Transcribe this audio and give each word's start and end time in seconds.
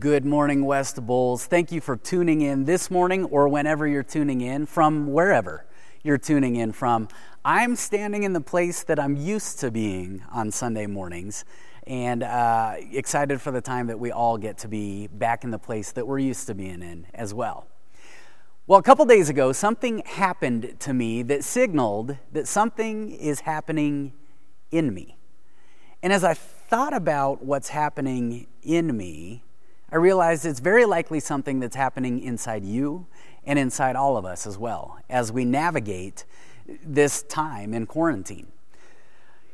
Good 0.00 0.24
morning, 0.24 0.64
West 0.64 1.06
Bulls. 1.06 1.46
Thank 1.46 1.70
you 1.70 1.80
for 1.80 1.96
tuning 1.96 2.40
in 2.40 2.64
this 2.64 2.90
morning 2.90 3.22
or 3.26 3.46
whenever 3.48 3.86
you're 3.86 4.02
tuning 4.02 4.40
in 4.40 4.66
from 4.66 5.12
wherever 5.12 5.64
you're 6.02 6.18
tuning 6.18 6.56
in 6.56 6.72
from. 6.72 7.06
I'm 7.44 7.76
standing 7.76 8.24
in 8.24 8.32
the 8.32 8.40
place 8.40 8.82
that 8.82 8.98
I'm 8.98 9.16
used 9.16 9.60
to 9.60 9.70
being 9.70 10.24
on 10.32 10.50
Sunday 10.50 10.88
mornings 10.88 11.44
and 11.86 12.24
uh, 12.24 12.74
excited 12.90 13.40
for 13.40 13.52
the 13.52 13.60
time 13.60 13.86
that 13.86 14.00
we 14.00 14.10
all 14.10 14.36
get 14.36 14.58
to 14.58 14.68
be 14.68 15.06
back 15.06 15.44
in 15.44 15.52
the 15.52 15.58
place 15.58 15.92
that 15.92 16.04
we're 16.04 16.18
used 16.18 16.48
to 16.48 16.54
being 16.56 16.82
in 16.82 17.06
as 17.14 17.32
well. 17.32 17.68
Well, 18.66 18.80
a 18.80 18.82
couple 18.82 19.04
days 19.04 19.28
ago, 19.28 19.52
something 19.52 20.02
happened 20.04 20.80
to 20.80 20.92
me 20.92 21.22
that 21.22 21.44
signaled 21.44 22.16
that 22.32 22.48
something 22.48 23.12
is 23.12 23.38
happening 23.38 24.14
in 24.72 24.92
me. 24.92 25.16
And 26.02 26.12
as 26.12 26.24
I 26.24 26.34
thought 26.34 26.92
about 26.92 27.44
what's 27.44 27.68
happening 27.68 28.48
in 28.64 28.96
me, 28.96 29.44
I 29.90 29.96
realized 29.96 30.44
it's 30.44 30.60
very 30.60 30.84
likely 30.84 31.20
something 31.20 31.60
that's 31.60 31.76
happening 31.76 32.20
inside 32.20 32.64
you 32.64 33.06
and 33.44 33.58
inside 33.58 33.94
all 33.94 34.16
of 34.16 34.24
us 34.24 34.46
as 34.46 34.58
well 34.58 34.98
as 35.08 35.30
we 35.30 35.44
navigate 35.44 36.24
this 36.84 37.22
time 37.22 37.72
in 37.72 37.86
quarantine. 37.86 38.48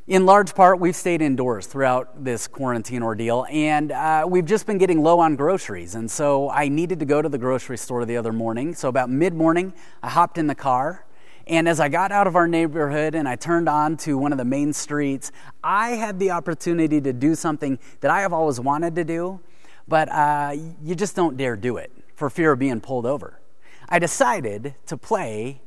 In 0.08 0.26
large 0.26 0.54
part, 0.54 0.80
we've 0.80 0.96
stayed 0.96 1.22
indoors 1.22 1.66
throughout 1.66 2.24
this 2.24 2.48
quarantine 2.48 3.04
ordeal, 3.04 3.46
and 3.50 3.92
uh, 3.92 4.26
we've 4.28 4.44
just 4.44 4.66
been 4.66 4.78
getting 4.78 5.02
low 5.02 5.20
on 5.20 5.36
groceries. 5.36 5.94
And 5.94 6.10
so 6.10 6.50
I 6.50 6.68
needed 6.68 6.98
to 7.00 7.04
go 7.04 7.22
to 7.22 7.28
the 7.28 7.38
grocery 7.38 7.78
store 7.78 8.04
the 8.04 8.16
other 8.16 8.32
morning. 8.32 8.74
So, 8.74 8.88
about 8.88 9.10
mid 9.10 9.32
morning, 9.32 9.72
I 10.02 10.08
hopped 10.08 10.38
in 10.38 10.48
the 10.48 10.56
car. 10.56 11.06
And 11.46 11.68
as 11.68 11.78
I 11.78 11.88
got 11.88 12.10
out 12.10 12.26
of 12.26 12.34
our 12.34 12.48
neighborhood 12.48 13.14
and 13.14 13.28
I 13.28 13.36
turned 13.36 13.68
on 13.68 13.96
to 13.98 14.18
one 14.18 14.32
of 14.32 14.38
the 14.38 14.44
main 14.44 14.72
streets, 14.72 15.30
I 15.62 15.90
had 15.90 16.18
the 16.18 16.30
opportunity 16.30 17.00
to 17.00 17.12
do 17.12 17.34
something 17.34 17.78
that 18.00 18.10
I 18.10 18.22
have 18.22 18.32
always 18.32 18.58
wanted 18.58 18.94
to 18.96 19.04
do, 19.04 19.40
but 19.88 20.08
uh, 20.10 20.54
you 20.82 20.94
just 20.94 21.16
don't 21.16 21.36
dare 21.36 21.56
do 21.56 21.76
it 21.76 21.90
for 22.14 22.30
fear 22.30 22.52
of 22.52 22.58
being 22.58 22.80
pulled 22.80 23.06
over. 23.06 23.40
I 23.88 23.98
decided 23.98 24.74
to 24.86 24.96
play 24.96 25.60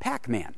Pac 0.00 0.28
Man. 0.28 0.54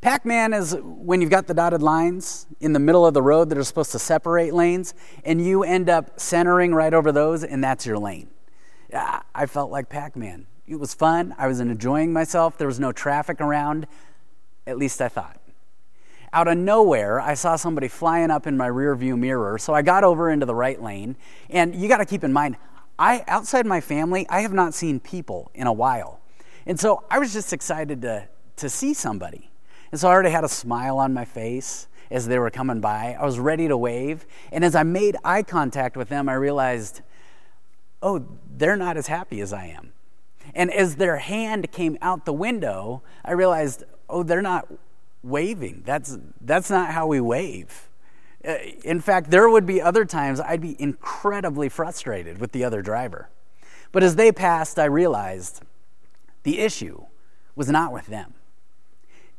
Pac 0.00 0.24
Man 0.24 0.52
is 0.52 0.76
when 0.80 1.20
you've 1.20 1.30
got 1.30 1.46
the 1.46 1.54
dotted 1.54 1.82
lines 1.82 2.46
in 2.60 2.72
the 2.72 2.78
middle 2.78 3.04
of 3.04 3.14
the 3.14 3.22
road 3.22 3.48
that 3.50 3.58
are 3.58 3.64
supposed 3.64 3.92
to 3.92 3.98
separate 3.98 4.54
lanes, 4.54 4.94
and 5.24 5.44
you 5.44 5.64
end 5.64 5.88
up 5.88 6.20
centering 6.20 6.74
right 6.74 6.94
over 6.94 7.10
those, 7.10 7.42
and 7.42 7.64
that's 7.64 7.84
your 7.84 7.98
lane. 7.98 8.28
I 8.92 9.46
felt 9.46 9.70
like 9.70 9.88
Pac 9.88 10.16
Man. 10.16 10.46
It 10.66 10.76
was 10.76 10.94
fun. 10.94 11.34
I 11.38 11.46
was 11.46 11.60
enjoying 11.60 12.12
myself. 12.12 12.58
There 12.58 12.66
was 12.66 12.78
no 12.78 12.92
traffic 12.92 13.40
around, 13.40 13.86
at 14.66 14.76
least 14.76 15.00
I 15.00 15.08
thought. 15.08 15.37
Out 16.32 16.48
of 16.48 16.58
nowhere, 16.58 17.20
I 17.20 17.34
saw 17.34 17.56
somebody 17.56 17.88
flying 17.88 18.30
up 18.30 18.46
in 18.46 18.56
my 18.56 18.66
rear 18.66 18.94
view 18.94 19.16
mirror, 19.16 19.58
so 19.58 19.72
I 19.72 19.82
got 19.82 20.04
over 20.04 20.30
into 20.30 20.46
the 20.46 20.54
right 20.54 20.80
lane. 20.80 21.16
And 21.48 21.74
you 21.74 21.88
got 21.88 21.98
to 21.98 22.04
keep 22.04 22.22
in 22.22 22.32
mind, 22.32 22.56
I 22.98 23.24
outside 23.28 23.64
my 23.66 23.80
family, 23.80 24.26
I 24.28 24.40
have 24.40 24.52
not 24.52 24.74
seen 24.74 25.00
people 25.00 25.50
in 25.54 25.66
a 25.66 25.72
while. 25.72 26.20
And 26.66 26.78
so 26.78 27.04
I 27.10 27.18
was 27.18 27.32
just 27.32 27.52
excited 27.52 28.02
to, 28.02 28.28
to 28.56 28.68
see 28.68 28.92
somebody. 28.92 29.50
And 29.90 30.00
so 30.00 30.08
I 30.08 30.12
already 30.12 30.30
had 30.30 30.44
a 30.44 30.48
smile 30.48 30.98
on 30.98 31.14
my 31.14 31.24
face 31.24 31.88
as 32.10 32.26
they 32.26 32.38
were 32.38 32.50
coming 32.50 32.80
by. 32.80 33.16
I 33.18 33.24
was 33.24 33.38
ready 33.38 33.68
to 33.68 33.76
wave. 33.76 34.26
And 34.52 34.64
as 34.64 34.74
I 34.74 34.82
made 34.82 35.16
eye 35.24 35.42
contact 35.42 35.96
with 35.96 36.08
them, 36.08 36.28
I 36.28 36.34
realized, 36.34 37.00
oh, 38.02 38.26
they're 38.56 38.76
not 38.76 38.96
as 38.96 39.06
happy 39.06 39.40
as 39.40 39.52
I 39.52 39.66
am. 39.66 39.92
And 40.54 40.72
as 40.72 40.96
their 40.96 41.18
hand 41.18 41.70
came 41.72 41.96
out 42.00 42.24
the 42.24 42.32
window, 42.32 43.02
I 43.24 43.32
realized, 43.32 43.84
oh, 44.08 44.22
they're 44.22 44.42
not 44.42 44.68
waving. 45.22 45.82
That's, 45.84 46.18
that's 46.40 46.70
not 46.70 46.90
how 46.90 47.06
we 47.06 47.20
wave. 47.20 47.88
Uh, 48.46 48.56
in 48.84 49.00
fact, 49.00 49.30
there 49.30 49.48
would 49.48 49.66
be 49.66 49.82
other 49.82 50.04
times 50.04 50.40
I'd 50.40 50.60
be 50.60 50.80
incredibly 50.80 51.68
frustrated 51.68 52.38
with 52.38 52.52
the 52.52 52.64
other 52.64 52.82
driver. 52.82 53.28
But 53.90 54.02
as 54.02 54.16
they 54.16 54.32
passed, 54.32 54.78
I 54.78 54.84
realized 54.84 55.62
the 56.42 56.60
issue 56.60 57.04
was 57.56 57.68
not 57.68 57.92
with 57.92 58.06
them. 58.06 58.34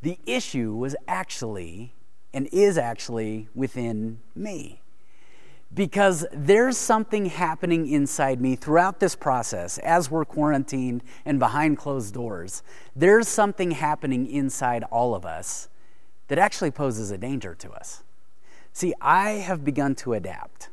The 0.02 0.18
issue 0.26 0.76
was 0.76 0.96
actually 1.08 1.94
and 2.34 2.48
is 2.52 2.78
actually 2.78 3.48
within 3.56 4.20
me. 4.36 4.82
Because 5.74 6.26
there's 6.32 6.78
something 6.78 7.28
happening 7.28 7.88
inside 7.88 8.42
me 8.42 8.56
throughout 8.56 9.00
this 9.00 9.16
process 9.16 9.78
as 9.80 10.10
we're 10.10 10.26
quarantined 10.26 11.04
and 11.26 11.38
behind 11.38 11.78
closed 11.78 12.14
doors. 12.14 12.64
There's 12.96 13.28
something 13.28 13.72
happening 13.72 14.26
inside 14.30 14.84
all 14.86 15.14
of 15.14 15.26
us 15.26 15.70
that 16.28 16.40
actually 16.40 16.72
poses 16.72 17.12
a 17.12 17.18
danger 17.18 17.54
to 17.56 17.72
us. 17.72 18.04
See, 18.74 18.94
I 19.00 19.32
have 19.32 19.64
begun 19.64 19.96
to 19.96 20.14
adapt. 20.14 20.70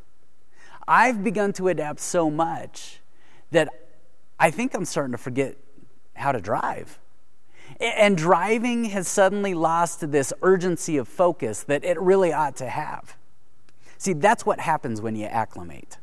I've 0.89 1.23
begun 1.25 1.53
to 1.55 1.69
adapt 1.69 2.01
so 2.01 2.31
much 2.31 3.01
that 3.51 3.69
I 4.39 4.51
think 4.51 4.75
I'm 4.75 4.85
starting 4.85 5.13
to 5.13 5.19
forget 5.19 5.57
how 6.15 6.33
to 6.33 6.41
drive. 6.41 6.99
And 7.81 8.17
driving 8.17 8.85
has 8.85 9.09
suddenly 9.09 9.55
lost 9.55 10.11
this 10.11 10.33
urgency 10.43 10.97
of 10.97 11.09
focus 11.09 11.63
that 11.65 11.85
it 11.85 12.01
really 12.01 12.33
ought 12.33 12.57
to 12.57 12.69
have. 12.69 13.17
See, 13.99 14.13
that's 14.13 14.45
what 14.45 14.61
happens 14.61 15.01
when 15.01 15.17
you 15.17 15.27
acclimate. 15.27 15.99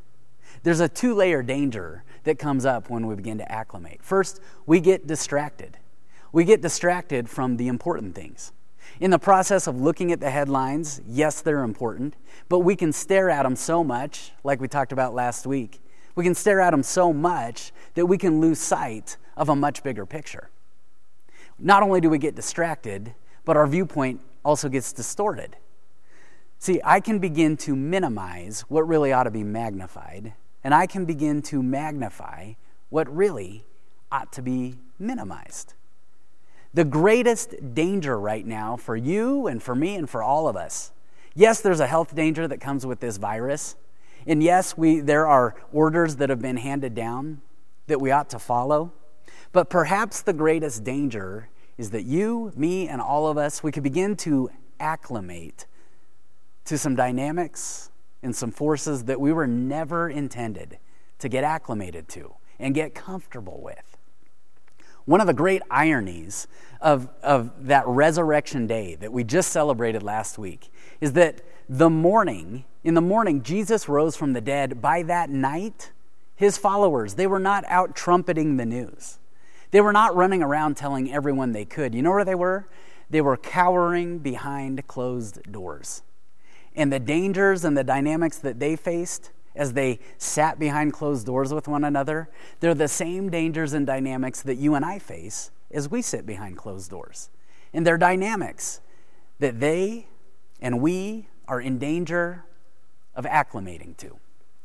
There's 0.64 0.80
a 0.80 0.90
two 0.90 1.14
layer 1.14 1.44
danger 1.44 2.04
that 2.24 2.40
comes 2.40 2.66
up 2.66 2.90
when 2.90 3.06
we 3.08 3.16
begin 3.16 3.38
to 3.40 3.52
acclimate. 3.52 4.02
First, 4.02 4.40
we 4.66 4.80
get 4.80 5.08
distracted. 5.08 5.78
We 6.32 6.46
get 6.46 6.62
distracted 6.62 7.30
from 7.30 7.58
the 7.58 7.68
important 7.68 8.16
things. 8.16 8.54
In 9.00 9.12
the 9.12 9.20
process 9.20 9.68
of 9.68 9.80
looking 9.80 10.12
at 10.12 10.20
the 10.20 10.30
headlines, 10.30 11.02
yes, 11.08 11.42
they're 11.42 11.64
important, 11.64 12.16
but 12.50 12.60
we 12.60 12.76
can 12.76 12.94
stare 12.94 13.30
at 13.30 13.44
them 13.44 13.56
so 13.56 13.84
much, 13.84 14.32
like 14.44 14.62
we 14.62 14.68
talked 14.68 14.92
about 14.92 15.14
last 15.14 15.46
week. 15.46 15.80
We 16.16 16.24
can 16.24 16.36
stare 16.36 16.62
at 16.62 16.72
them 16.72 16.84
so 16.84 17.12
much 17.12 17.72
that 17.96 18.06
we 18.06 18.18
can 18.18 18.40
lose 18.40 18.60
sight 18.60 19.18
of 19.36 19.50
a 19.50 19.56
much 19.56 19.84
bigger 19.84 20.06
picture. 20.06 20.50
Not 21.60 21.84
only 21.84 22.02
do 22.02 22.10
we 22.10 22.18
get 22.18 22.36
distracted, 22.36 23.14
but 23.46 23.58
our 23.58 23.68
viewpoint 23.68 24.22
also 24.46 24.70
gets 24.70 24.94
distorted. 24.94 25.56
See, 26.64 26.80
I 26.86 27.02
can 27.02 27.20
begin 27.20 27.58
to 27.58 27.76
minimize 27.76 28.62
what 28.70 28.88
really 28.88 29.12
ought 29.12 29.24
to 29.24 29.32
be 29.32 29.44
magnified, 29.44 30.32
and 30.64 30.74
I 30.74 30.88
can 30.88 31.04
begin 31.04 31.42
to 31.42 31.62
magnify 31.62 32.54
what 32.88 33.14
really 33.14 33.66
ought 34.10 34.32
to 34.32 34.42
be 34.42 34.76
minimized. 34.98 35.74
The 36.74 36.86
greatest 36.86 37.74
danger 37.74 38.18
right 38.18 38.46
now 38.48 38.78
for 38.78 38.96
you 38.96 39.46
and 39.46 39.62
for 39.62 39.76
me 39.76 39.98
and 39.98 40.10
for 40.10 40.24
all 40.24 40.48
of 40.48 40.56
us. 40.56 40.94
Yes, 41.36 41.60
there's 41.60 41.82
a 41.82 41.88
health 41.88 42.16
danger 42.16 42.48
that 42.48 42.62
comes 42.62 42.86
with 42.86 43.02
this 43.02 43.18
virus. 43.18 43.76
And 44.26 44.42
yes, 44.42 44.78
we, 44.78 45.02
there 45.02 45.28
are 45.28 45.56
orders 45.74 46.16
that 46.16 46.30
have 46.30 46.42
been 46.42 46.56
handed 46.56 46.96
down 46.96 47.42
that 47.88 48.00
we 48.00 48.10
ought 48.10 48.30
to 48.30 48.40
follow. 48.40 48.94
But 49.52 49.70
perhaps 49.70 50.22
the 50.22 50.32
greatest 50.32 50.86
danger 50.86 51.50
is 51.78 51.90
that 51.90 52.06
you, 52.06 52.54
me, 52.56 52.88
and 52.88 53.02
all 53.02 53.28
of 53.28 53.38
us, 53.38 53.64
we 53.64 53.74
could 53.74 53.84
begin 53.84 54.16
to 54.16 54.50
acclimate 54.80 55.66
to 56.66 56.78
some 56.78 56.96
dynamics 56.96 57.90
and 58.22 58.36
some 58.36 58.52
forces 58.52 59.04
that 59.06 59.20
we 59.20 59.34
were 59.34 59.48
never 59.48 60.10
intended 60.10 60.78
to 61.20 61.30
get 61.30 61.44
acclimated 61.44 62.08
to 62.10 62.34
and 62.60 62.74
get 62.74 62.96
comfortable 62.96 63.62
with. 63.62 63.98
One 65.06 65.20
of 65.20 65.28
the 65.28 65.34
great 65.34 65.62
ironies 65.70 66.48
of, 66.80 67.10
of 67.22 67.68
that 67.68 67.86
resurrection 67.86 68.68
day 68.68 68.96
that 68.96 69.12
we 69.12 69.24
just 69.26 69.52
celebrated 69.52 70.02
last 70.02 70.38
week 70.38 70.72
is 71.02 71.14
that 71.14 71.42
the 71.68 71.90
morning, 71.90 72.64
in 72.84 72.94
the 72.94 73.02
morning, 73.02 73.44
Jesus 73.44 73.90
rose 73.90 74.16
from 74.16 74.34
the 74.34 74.42
dead. 74.42 74.82
By 74.82 75.04
that 75.04 75.30
night, 75.30 75.92
his 76.36 76.58
followers, 76.58 77.16
they 77.16 77.28
were 77.28 77.40
not 77.40 77.66
out 77.68 77.96
trumpeting 77.96 78.56
the 78.56 78.66
news. 78.66 79.20
They 79.72 79.82
were 79.82 79.94
not 79.94 80.16
running 80.16 80.42
around 80.42 80.78
telling 80.78 81.12
everyone 81.12 81.52
they 81.52 81.66
could. 81.66 81.94
You 81.96 82.02
know 82.02 82.12
where 82.12 82.26
they 82.26 82.36
were? 82.36 82.70
They 83.10 83.22
were 83.22 83.38
cowering 83.38 84.20
behind 84.20 84.88
closed 84.88 85.52
doors. 85.52 86.02
And 86.76 86.92
the 86.92 87.00
dangers 87.00 87.64
and 87.64 87.78
the 87.78 87.84
dynamics 87.84 88.38
that 88.40 88.60
they 88.60 88.76
faced 88.76 89.32
as 89.56 89.74
they 89.74 90.00
sat 90.18 90.58
behind 90.58 90.94
closed 90.94 91.26
doors 91.26 91.54
with 91.54 91.68
one 91.68 91.84
another, 91.84 92.30
they're 92.60 92.74
the 92.74 92.88
same 92.88 93.30
dangers 93.30 93.74
and 93.74 93.86
dynamics 93.86 94.42
that 94.42 94.56
you 94.56 94.74
and 94.76 94.84
I 94.84 95.00
face 95.00 95.52
as 95.72 95.90
we 95.90 96.02
sit 96.02 96.26
behind 96.26 96.58
closed 96.58 96.90
doors. 96.90 97.30
And 97.74 97.86
they're 97.86 97.98
dynamics 97.98 98.82
that 99.40 99.60
they 99.60 100.08
and 100.62 100.80
we 100.80 101.28
are 101.48 101.60
in 101.60 101.78
danger 101.78 102.46
of 103.16 103.26
acclimating 103.26 103.98
to 103.98 104.18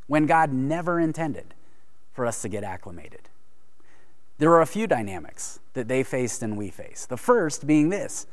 when 0.07 0.27
God 0.27 0.53
never 0.53 1.01
intended 1.01 1.55
for 2.13 2.25
us 2.25 2.41
to 2.43 2.49
get 2.49 2.65
acclimated. 2.65 3.29
There 4.39 4.53
are 4.53 4.63
a 4.63 4.67
few 4.67 4.87
dynamics 4.87 5.59
that 5.75 5.89
they 5.89 6.03
faced 6.03 6.43
and 6.43 6.57
we 6.57 6.71
face. 6.71 7.05
The 7.05 7.17
first 7.17 7.67
being 7.67 7.89
this 7.89 8.27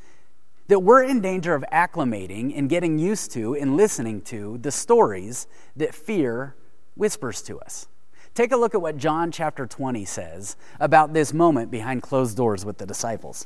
that 0.67 0.79
we're 0.79 1.03
in 1.03 1.21
danger 1.21 1.53
of 1.53 1.63
acclimating 1.71 2.57
and 2.57 2.69
getting 2.69 2.97
used 2.97 3.31
to 3.31 3.56
and 3.56 3.77
listening 3.77 4.21
to 4.21 4.57
the 4.57 4.71
stories 4.71 5.47
that 5.75 5.94
fear 5.94 6.56
whispers 6.95 7.41
to 7.44 7.59
us. 7.59 7.88
Take 8.33 8.51
a 8.51 8.57
look 8.57 8.75
at 8.75 8.81
what 8.81 8.97
John 8.97 9.31
chapter 9.31 9.65
20 9.65 10.03
says 10.06 10.57
about 10.79 11.13
this 11.13 11.33
moment 11.33 11.71
behind 11.71 12.01
closed 12.01 12.35
doors 12.35 12.65
with 12.65 12.77
the 12.77 12.85
disciples. 12.85 13.45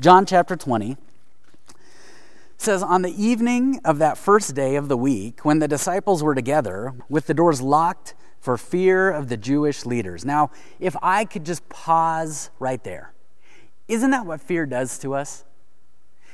John 0.00 0.26
chapter 0.26 0.56
20 0.56 0.96
says, 2.56 2.82
On 2.82 3.02
the 3.02 3.22
evening 3.22 3.80
of 3.84 3.98
that 3.98 4.18
first 4.18 4.54
day 4.54 4.76
of 4.76 4.88
the 4.88 4.96
week, 4.96 5.44
when 5.44 5.60
the 5.60 5.68
disciples 5.68 6.22
were 6.22 6.34
together, 6.34 6.94
with 7.08 7.26
the 7.26 7.34
doors 7.34 7.62
locked 7.62 8.14
for 8.40 8.56
fear 8.56 9.10
of 9.10 9.28
the 9.28 9.36
Jewish 9.36 9.86
leaders. 9.86 10.24
Now, 10.24 10.50
if 10.78 10.94
I 11.02 11.24
could 11.24 11.44
just 11.44 11.68
pause 11.68 12.50
right 12.58 12.82
there, 12.84 13.12
isn't 13.88 14.10
that 14.10 14.26
what 14.26 14.40
fear 14.40 14.66
does 14.66 14.98
to 14.98 15.14
us? 15.14 15.44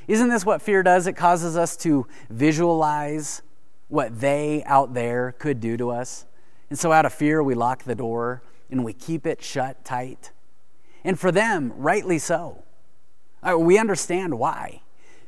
Isn't 0.09 0.29
this 0.29 0.45
what 0.45 0.63
fear 0.63 0.83
does? 0.83 1.07
It 1.07 1.15
causes 1.15 1.57
us 1.57 1.77
to 1.79 2.07
visualize 2.29 3.43
what 3.89 4.21
they 4.21 4.65
out 4.65 4.95
there 4.95 5.35
could 5.39 5.61
do 5.61 5.77
to 5.77 5.91
us. 5.91 6.27
And 6.71 6.79
so, 6.79 6.93
out 6.93 7.05
of 7.05 7.13
fear, 7.13 7.43
we 7.43 7.55
lock 7.55 7.85
the 7.85 7.95
door 7.95 8.43
and 8.71 8.85
we 8.85 8.93
keep 8.93 9.27
it 9.27 9.43
shut 9.43 9.85
tight. 9.85 10.33
And 11.05 11.19
for 11.19 11.31
them, 11.31 11.73
rightly 11.77 12.19
so. 12.19 12.65
We 13.45 13.79
understand 13.79 14.39
why. 14.39 14.83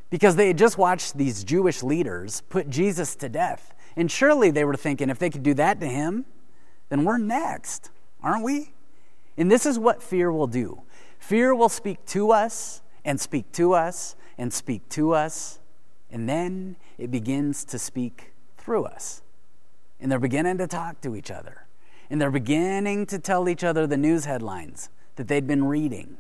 Because 0.09 0.37
they 0.37 0.49
had 0.49 0.59
just 0.59 0.79
watched 0.79 1.19
these 1.19 1.45
Jewish 1.45 1.83
leaders 1.83 2.43
put 2.49 2.71
Jesus 2.71 3.17
to 3.17 3.29
death. 3.29 3.75
And 3.97 4.11
surely 4.11 4.51
they 4.51 4.65
were 4.65 4.77
thinking 4.77 5.11
if 5.11 5.19
they 5.19 5.31
could 5.31 5.43
do 5.43 5.55
that 5.55 5.81
to 5.81 5.87
him, 5.87 6.25
then 6.89 7.05
we're 7.05 7.19
next, 7.19 7.91
aren't 8.23 8.45
we? 8.45 8.73
And 9.37 9.51
this 9.51 9.67
is 9.67 9.79
what 9.79 10.03
fear 10.03 10.33
will 10.33 10.47
do 10.47 10.83
fear 11.19 11.55
will 11.55 11.71
speak 11.71 12.05
to 12.05 12.31
us 12.31 12.83
and 13.05 13.19
speak 13.21 13.51
to 13.53 13.73
us 13.73 14.15
and 14.39 14.53
speak 14.53 14.89
to 14.91 15.13
us, 15.13 15.59
and 16.11 16.29
then 16.29 16.77
it 16.99 17.11
begins 17.11 17.65
to 17.65 17.79
speak 17.79 18.33
through 18.57 18.85
us. 18.85 19.23
And 20.01 20.11
they're 20.11 20.19
beginning 20.19 20.59
to 20.59 20.67
talk 20.67 21.01
to 21.03 21.17
each 21.17 21.31
other. 21.31 21.67
And 22.11 22.21
they're 22.21 22.31
beginning 22.31 23.07
to 23.07 23.19
tell 23.19 23.49
each 23.49 23.65
other 23.65 23.87
the 23.87 23.97
news 23.97 24.25
headlines 24.25 24.91
that 25.17 25.29
they'd 25.29 25.47
been 25.47 25.65
reading. 25.65 26.19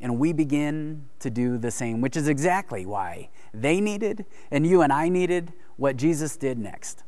And 0.00 0.18
we 0.18 0.32
begin 0.32 1.06
to 1.20 1.30
do 1.30 1.58
the 1.58 1.70
same, 1.70 2.00
which 2.00 2.16
is 2.16 2.28
exactly 2.28 2.84
why 2.84 3.28
they 3.52 3.80
needed 3.80 4.26
and 4.50 4.66
you 4.66 4.82
and 4.82 4.92
I 4.92 5.08
needed 5.08 5.52
what 5.76 5.96
Jesus 5.96 6.36
did 6.36 6.58
next. 6.58 7.02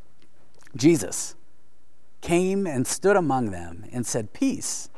Jesus 0.76 1.34
came 2.20 2.66
and 2.66 2.86
stood 2.86 3.16
among 3.16 3.50
them 3.50 3.84
and 3.92 4.06
said, 4.06 4.32
Peace 4.32 4.88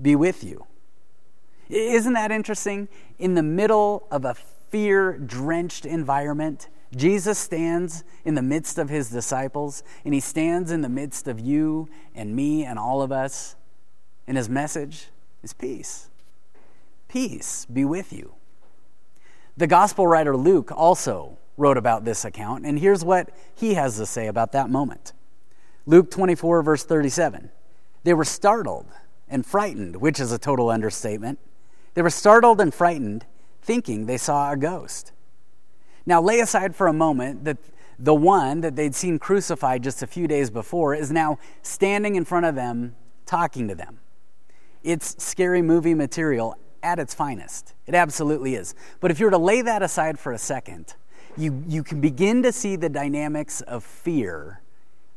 be 0.00 0.16
with 0.16 0.42
you. 0.42 0.66
Isn't 1.68 2.12
that 2.12 2.30
interesting? 2.30 2.88
In 3.18 3.34
the 3.34 3.42
middle 3.42 4.06
of 4.10 4.24
a 4.24 4.34
fear 4.34 5.18
drenched 5.18 5.86
environment, 5.86 6.68
Jesus 6.94 7.38
stands 7.38 8.04
in 8.24 8.34
the 8.34 8.42
midst 8.42 8.78
of 8.78 8.88
his 8.88 9.10
disciples, 9.10 9.82
and 10.04 10.14
he 10.14 10.20
stands 10.20 10.70
in 10.70 10.80
the 10.80 10.88
midst 10.88 11.26
of 11.26 11.40
you 11.40 11.88
and 12.14 12.34
me 12.34 12.64
and 12.64 12.78
all 12.78 13.02
of 13.02 13.10
us. 13.10 13.56
And 14.26 14.36
his 14.36 14.48
message 14.48 15.08
is 15.42 15.52
peace. 15.52 16.08
Peace 17.08 17.66
be 17.66 17.84
with 17.84 18.12
you. 18.12 18.34
The 19.56 19.66
gospel 19.66 20.06
writer 20.06 20.36
Luke 20.36 20.72
also 20.74 21.38
wrote 21.56 21.76
about 21.76 22.04
this 22.04 22.24
account, 22.24 22.66
and 22.66 22.78
here's 22.78 23.04
what 23.04 23.30
he 23.54 23.74
has 23.74 23.96
to 23.98 24.06
say 24.06 24.26
about 24.26 24.52
that 24.52 24.68
moment. 24.68 25.12
Luke 25.86 26.10
24, 26.10 26.62
verse 26.62 26.84
37. 26.84 27.50
They 28.02 28.14
were 28.14 28.24
startled 28.24 28.86
and 29.28 29.46
frightened, 29.46 29.96
which 29.96 30.18
is 30.18 30.32
a 30.32 30.38
total 30.38 30.70
understatement. 30.70 31.38
They 31.94 32.02
were 32.02 32.10
startled 32.10 32.60
and 32.60 32.74
frightened, 32.74 33.24
thinking 33.62 34.06
they 34.06 34.18
saw 34.18 34.52
a 34.52 34.56
ghost. 34.56 35.12
Now, 36.06 36.20
lay 36.20 36.40
aside 36.40 36.76
for 36.76 36.86
a 36.86 36.92
moment 36.92 37.44
that 37.44 37.58
the 37.98 38.14
one 38.14 38.60
that 38.60 38.76
they'd 38.76 38.94
seen 38.94 39.18
crucified 39.18 39.82
just 39.82 40.02
a 40.02 40.06
few 40.06 40.26
days 40.26 40.50
before 40.50 40.94
is 40.94 41.10
now 41.10 41.38
standing 41.62 42.16
in 42.16 42.24
front 42.24 42.46
of 42.46 42.54
them, 42.54 42.96
talking 43.24 43.68
to 43.68 43.74
them. 43.74 44.00
It's 44.82 45.22
scary 45.22 45.62
movie 45.62 45.94
material 45.94 46.58
at 46.82 46.98
its 46.98 47.14
finest. 47.14 47.72
It 47.86 47.94
absolutely 47.94 48.54
is. 48.54 48.74
But 49.00 49.10
if 49.10 49.18
you 49.18 49.26
were 49.26 49.30
to 49.30 49.38
lay 49.38 49.62
that 49.62 49.82
aside 49.82 50.18
for 50.18 50.32
a 50.32 50.38
second, 50.38 50.94
you, 51.36 51.64
you 51.66 51.82
can 51.82 52.00
begin 52.00 52.42
to 52.42 52.52
see 52.52 52.76
the 52.76 52.88
dynamics 52.88 53.60
of 53.62 53.82
fear 53.82 54.60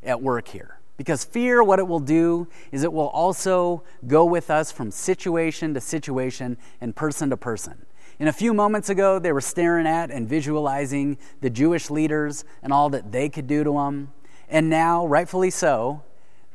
at 0.04 0.22
work 0.22 0.48
here. 0.48 0.77
Because 0.98 1.24
fear, 1.24 1.64
what 1.64 1.78
it 1.80 1.88
will 1.88 2.00
do 2.00 2.48
is 2.72 2.84
it 2.84 2.92
will 2.92 3.10
also 3.10 3.84
go 4.08 4.26
with 4.26 4.50
us 4.50 4.72
from 4.72 4.90
situation 4.90 5.76
to 5.76 5.82
situation 5.82 6.58
and 6.82 6.96
person 6.96 7.30
to 7.30 7.38
person. 7.38 7.86
And 8.20 8.28
a 8.28 8.34
few 8.34 8.52
moments 8.52 8.90
ago, 8.90 9.20
they 9.20 9.32
were 9.32 9.42
staring 9.42 9.86
at 9.86 10.10
and 10.10 10.28
visualizing 10.28 11.20
the 11.42 11.52
Jewish 11.52 11.92
leaders 11.92 12.46
and 12.64 12.74
all 12.74 12.90
that 12.90 13.12
they 13.12 13.30
could 13.30 13.46
do 13.46 13.64
to 13.64 13.74
them. 13.74 14.12
And 14.50 14.70
now, 14.70 15.06
rightfully 15.06 15.52
so, 15.52 16.02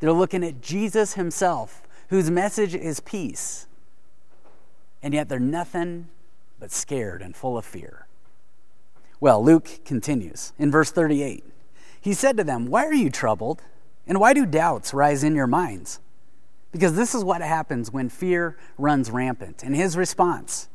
they're 0.00 0.12
looking 0.12 0.42
at 0.42 0.60
Jesus 0.60 1.14
himself, 1.14 1.82
whose 2.08 2.28
message 2.28 2.74
is 2.74 2.98
peace. 2.98 3.68
And 5.04 5.14
yet 5.14 5.28
they're 5.28 5.38
nothing 5.38 6.08
but 6.58 6.72
scared 6.72 7.22
and 7.22 7.36
full 7.36 7.56
of 7.56 7.64
fear. 7.64 8.06
Well, 9.20 9.44
Luke 9.44 9.84
continues 9.84 10.52
in 10.58 10.72
verse 10.72 10.90
38. 10.90 11.44
He 12.00 12.12
said 12.12 12.36
to 12.38 12.44
them, 12.44 12.66
Why 12.66 12.84
are 12.84 12.94
you 12.94 13.08
troubled? 13.08 13.62
And 14.06 14.18
why 14.18 14.32
do 14.32 14.46
doubts 14.46 14.92
rise 14.92 15.22
in 15.22 15.34
your 15.34 15.46
minds? 15.46 16.00
Because 16.72 16.94
this 16.96 17.14
is 17.14 17.22
what 17.22 17.42
happens 17.42 17.92
when 17.92 18.08
fear 18.08 18.56
runs 18.78 19.10
rampant. 19.10 19.62
And 19.62 19.76
his 19.76 19.96
response 19.96 20.68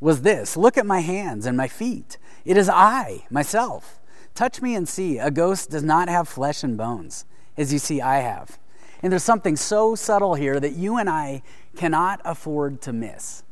was 0.00 0.22
this 0.22 0.56
Look 0.56 0.76
at 0.76 0.86
my 0.86 1.00
hands 1.00 1.46
and 1.46 1.56
my 1.56 1.68
feet. 1.68 2.18
It 2.44 2.56
is 2.56 2.68
I, 2.68 3.24
myself. 3.30 4.00
Touch 4.34 4.60
me 4.60 4.74
and 4.74 4.88
see. 4.88 5.18
A 5.18 5.30
ghost 5.30 5.70
does 5.70 5.84
not 5.84 6.08
have 6.08 6.28
flesh 6.28 6.64
and 6.64 6.76
bones, 6.76 7.24
as 7.56 7.72
you 7.72 7.78
see 7.78 8.00
I 8.00 8.18
have. 8.18 8.58
And 9.00 9.12
there's 9.12 9.22
something 9.22 9.56
so 9.56 9.94
subtle 9.94 10.34
here 10.34 10.58
that 10.58 10.72
you 10.72 10.96
and 10.96 11.08
I 11.08 11.42
cannot 11.76 12.20
afford 12.24 12.80
to 12.82 12.92
miss. 12.92 13.44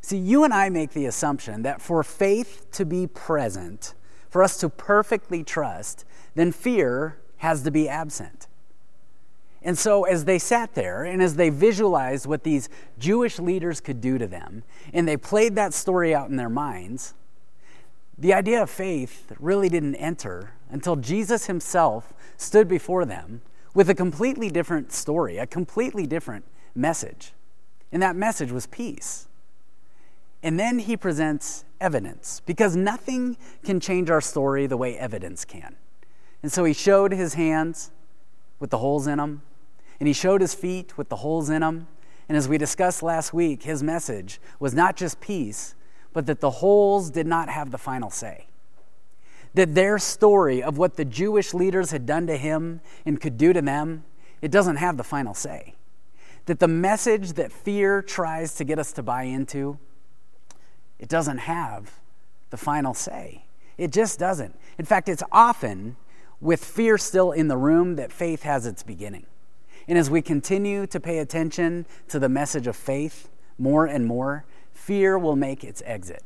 See, 0.00 0.18
you 0.18 0.44
and 0.44 0.52
I 0.52 0.68
make 0.68 0.90
the 0.90 1.06
assumption 1.06 1.62
that 1.62 1.80
for 1.80 2.02
faith 2.02 2.66
to 2.72 2.84
be 2.84 3.06
present, 3.06 3.94
for 4.28 4.42
us 4.42 4.56
to 4.58 4.68
perfectly 4.68 5.44
trust, 5.44 6.04
then 6.34 6.52
fear 6.52 7.18
has 7.44 7.62
to 7.62 7.70
be 7.70 7.88
absent. 7.88 8.48
And 9.62 9.78
so, 9.78 10.04
as 10.04 10.24
they 10.24 10.38
sat 10.38 10.74
there 10.74 11.04
and 11.04 11.22
as 11.22 11.36
they 11.36 11.50
visualized 11.50 12.26
what 12.26 12.42
these 12.42 12.68
Jewish 12.98 13.38
leaders 13.38 13.80
could 13.80 14.00
do 14.00 14.18
to 14.18 14.26
them, 14.26 14.62
and 14.92 15.06
they 15.06 15.16
played 15.16 15.54
that 15.54 15.72
story 15.72 16.14
out 16.14 16.28
in 16.28 16.36
their 16.36 16.48
minds, 16.48 17.14
the 18.18 18.32
idea 18.32 18.62
of 18.62 18.70
faith 18.70 19.32
really 19.38 19.68
didn't 19.68 19.96
enter 19.96 20.52
until 20.70 20.96
Jesus 20.96 21.46
himself 21.46 22.12
stood 22.36 22.66
before 22.66 23.04
them 23.04 23.42
with 23.74 23.90
a 23.90 23.94
completely 23.94 24.48
different 24.50 24.92
story, 24.92 25.36
a 25.38 25.46
completely 25.46 26.06
different 26.06 26.44
message. 26.74 27.32
And 27.92 28.02
that 28.02 28.16
message 28.16 28.52
was 28.52 28.66
peace. 28.66 29.28
And 30.42 30.58
then 30.58 30.78
he 30.78 30.96
presents 30.96 31.64
evidence 31.80 32.40
because 32.46 32.76
nothing 32.76 33.36
can 33.64 33.80
change 33.80 34.10
our 34.10 34.20
story 34.20 34.66
the 34.66 34.76
way 34.76 34.96
evidence 34.98 35.44
can. 35.44 35.76
And 36.44 36.52
so 36.52 36.64
he 36.64 36.74
showed 36.74 37.10
his 37.10 37.32
hands 37.32 37.90
with 38.60 38.68
the 38.68 38.76
holes 38.76 39.06
in 39.06 39.16
them, 39.16 39.40
and 39.98 40.06
he 40.06 40.12
showed 40.12 40.42
his 40.42 40.54
feet 40.54 40.98
with 40.98 41.08
the 41.08 41.16
holes 41.16 41.48
in 41.48 41.62
them. 41.62 41.86
And 42.28 42.36
as 42.36 42.50
we 42.50 42.58
discussed 42.58 43.02
last 43.02 43.32
week, 43.32 43.62
his 43.62 43.82
message 43.82 44.38
was 44.60 44.74
not 44.74 44.94
just 44.94 45.22
peace, 45.22 45.74
but 46.12 46.26
that 46.26 46.40
the 46.40 46.50
holes 46.50 47.08
did 47.08 47.26
not 47.26 47.48
have 47.48 47.70
the 47.70 47.78
final 47.78 48.10
say. 48.10 48.44
That 49.54 49.74
their 49.74 49.98
story 49.98 50.62
of 50.62 50.76
what 50.76 50.96
the 50.96 51.06
Jewish 51.06 51.54
leaders 51.54 51.92
had 51.92 52.04
done 52.04 52.26
to 52.26 52.36
him 52.36 52.82
and 53.06 53.18
could 53.18 53.38
do 53.38 53.54
to 53.54 53.62
them, 53.62 54.04
it 54.42 54.50
doesn't 54.50 54.76
have 54.76 54.98
the 54.98 55.02
final 55.02 55.32
say. 55.32 55.74
That 56.44 56.58
the 56.58 56.68
message 56.68 57.32
that 57.32 57.52
fear 57.52 58.02
tries 58.02 58.54
to 58.56 58.64
get 58.64 58.78
us 58.78 58.92
to 58.92 59.02
buy 59.02 59.22
into, 59.22 59.78
it 60.98 61.08
doesn't 61.08 61.38
have 61.38 62.00
the 62.50 62.58
final 62.58 62.92
say. 62.92 63.46
It 63.78 63.92
just 63.92 64.18
doesn't. 64.18 64.54
In 64.76 64.84
fact, 64.84 65.08
it's 65.08 65.22
often 65.32 65.96
with 66.44 66.62
fear 66.62 66.98
still 66.98 67.32
in 67.32 67.48
the 67.48 67.56
room 67.56 67.96
that 67.96 68.12
faith 68.12 68.42
has 68.42 68.66
its 68.66 68.82
beginning. 68.82 69.24
And 69.88 69.96
as 69.96 70.10
we 70.10 70.20
continue 70.20 70.86
to 70.86 71.00
pay 71.00 71.18
attention 71.18 71.86
to 72.08 72.18
the 72.18 72.28
message 72.28 72.66
of 72.66 72.76
faith 72.76 73.30
more 73.58 73.86
and 73.86 74.04
more, 74.04 74.44
fear 74.74 75.18
will 75.18 75.36
make 75.36 75.64
its 75.64 75.82
exit. 75.86 76.22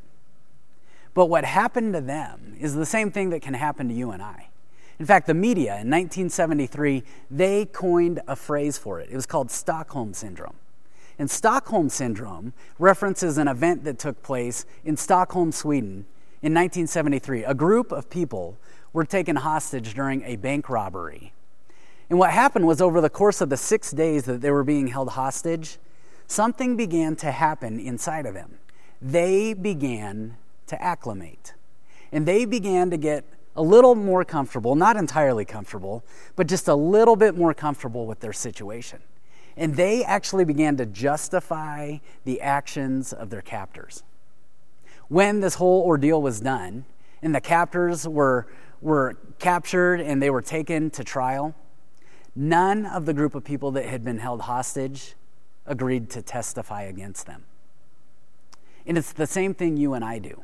But 1.13 1.27
what 1.27 1.45
happened 1.45 1.93
to 1.93 2.01
them 2.01 2.57
is 2.59 2.75
the 2.75 2.85
same 2.85 3.11
thing 3.11 3.29
that 3.29 3.41
can 3.41 3.53
happen 3.53 3.87
to 3.87 3.93
you 3.93 4.11
and 4.11 4.21
I. 4.21 4.49
In 4.99 5.05
fact, 5.05 5.25
the 5.25 5.33
media 5.33 5.71
in 5.71 5.89
1973, 5.89 7.03
they 7.31 7.65
coined 7.65 8.21
a 8.27 8.35
phrase 8.35 8.77
for 8.77 8.99
it. 8.99 9.09
It 9.09 9.15
was 9.15 9.25
called 9.25 9.49
Stockholm 9.49 10.13
Syndrome. 10.13 10.57
And 11.17 11.31
Stockholm 11.31 11.87
Syndrome 11.87 12.51
references 12.77 13.37
an 13.37 13.47
event 13.47 13.85
that 13.85 13.97
took 13.97 14.21
place 14.21 14.65
in 14.83 14.97
Stockholm, 14.97 15.53
Sweden 15.53 16.05
in 16.41 16.53
1973. 16.53 17.45
A 17.45 17.53
group 17.53 17.93
of 17.93 18.09
people 18.09 18.57
were 18.93 19.05
taken 19.05 19.35
hostage 19.35 19.93
during 19.93 20.23
a 20.23 20.35
bank 20.35 20.69
robbery. 20.69 21.33
And 22.09 22.17
what 22.17 22.31
happened 22.31 22.65
was 22.65 22.81
over 22.81 23.01
the 23.01 23.09
course 23.09 23.39
of 23.41 23.49
the 23.49 23.57
six 23.57 23.91
days 23.91 24.25
that 24.25 24.41
they 24.41 24.51
were 24.51 24.63
being 24.63 24.87
held 24.87 25.09
hostage, 25.09 25.77
something 26.27 26.75
began 26.75 27.15
to 27.17 27.31
happen 27.31 27.79
inside 27.79 28.25
of 28.25 28.33
them. 28.33 28.57
They 29.01 29.53
began 29.53 30.37
to 30.67 30.81
acclimate. 30.81 31.53
And 32.11 32.25
they 32.25 32.45
began 32.45 32.89
to 32.89 32.97
get 32.97 33.25
a 33.55 33.61
little 33.61 33.93
more 33.93 34.23
comfortable, 34.23 34.75
not 34.75 34.95
entirely 34.95 35.45
comfortable, 35.45 36.03
but 36.35 36.47
just 36.47 36.67
a 36.67 36.75
little 36.75 37.15
bit 37.15 37.37
more 37.37 37.53
comfortable 37.53 38.07
with 38.07 38.21
their 38.21 38.33
situation. 38.33 38.99
And 39.57 39.75
they 39.75 40.03
actually 40.03 40.45
began 40.45 40.77
to 40.77 40.85
justify 40.85 41.97
the 42.23 42.41
actions 42.41 43.11
of 43.11 43.29
their 43.29 43.41
captors. 43.41 44.03
When 45.09 45.41
this 45.41 45.55
whole 45.55 45.83
ordeal 45.83 46.21
was 46.21 46.39
done, 46.39 46.85
and 47.21 47.35
the 47.35 47.41
captors 47.41 48.07
were, 48.07 48.47
were 48.81 49.17
captured 49.39 49.99
and 50.01 50.21
they 50.21 50.29
were 50.29 50.41
taken 50.41 50.89
to 50.91 51.03
trial, 51.03 51.55
none 52.35 52.85
of 52.85 53.05
the 53.05 53.13
group 53.13 53.35
of 53.35 53.43
people 53.43 53.71
that 53.71 53.85
had 53.85 54.03
been 54.03 54.19
held 54.19 54.41
hostage 54.41 55.15
agreed 55.65 56.09
to 56.09 56.21
testify 56.21 56.83
against 56.83 57.25
them. 57.25 57.43
And 58.85 58.97
it's 58.97 59.13
the 59.13 59.27
same 59.27 59.53
thing 59.53 59.77
you 59.77 59.93
and 59.93 60.03
I 60.03 60.19
do. 60.19 60.43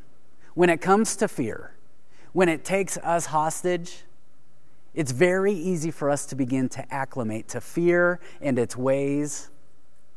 When 0.53 0.69
it 0.69 0.81
comes 0.81 1.15
to 1.17 1.27
fear, 1.27 1.71
when 2.33 2.49
it 2.49 2.63
takes 2.63 2.97
us 2.97 3.27
hostage, 3.27 4.03
it's 4.93 5.11
very 5.11 5.53
easy 5.53 5.91
for 5.91 6.09
us 6.09 6.25
to 6.27 6.35
begin 6.35 6.69
to 6.69 6.93
acclimate 6.93 7.47
to 7.49 7.61
fear 7.61 8.19
and 8.41 8.57
its 8.59 8.77
ways 8.77 9.49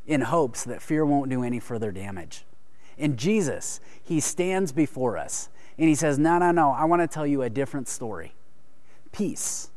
in 0.07 0.23
hopes 0.23 0.65
that 0.65 0.81
fear 0.83 1.05
won't 1.05 1.31
do 1.31 1.43
any 1.43 1.59
further 1.59 1.91
damage. 1.91 2.45
And 2.99 3.17
Jesus, 3.17 3.81
he 4.03 4.21
stands 4.21 4.73
before 4.73 5.17
us 5.17 5.49
and 5.78 5.88
he 5.88 5.94
says, 5.94 6.18
No, 6.18 6.38
no, 6.38 6.50
no, 6.50 6.70
I 6.70 6.85
want 6.85 7.02
to 7.02 7.08
tell 7.08 7.26
you 7.26 7.42
a 7.42 7.50
different 7.50 7.88
story. 7.88 8.35
Peace. 9.12 9.70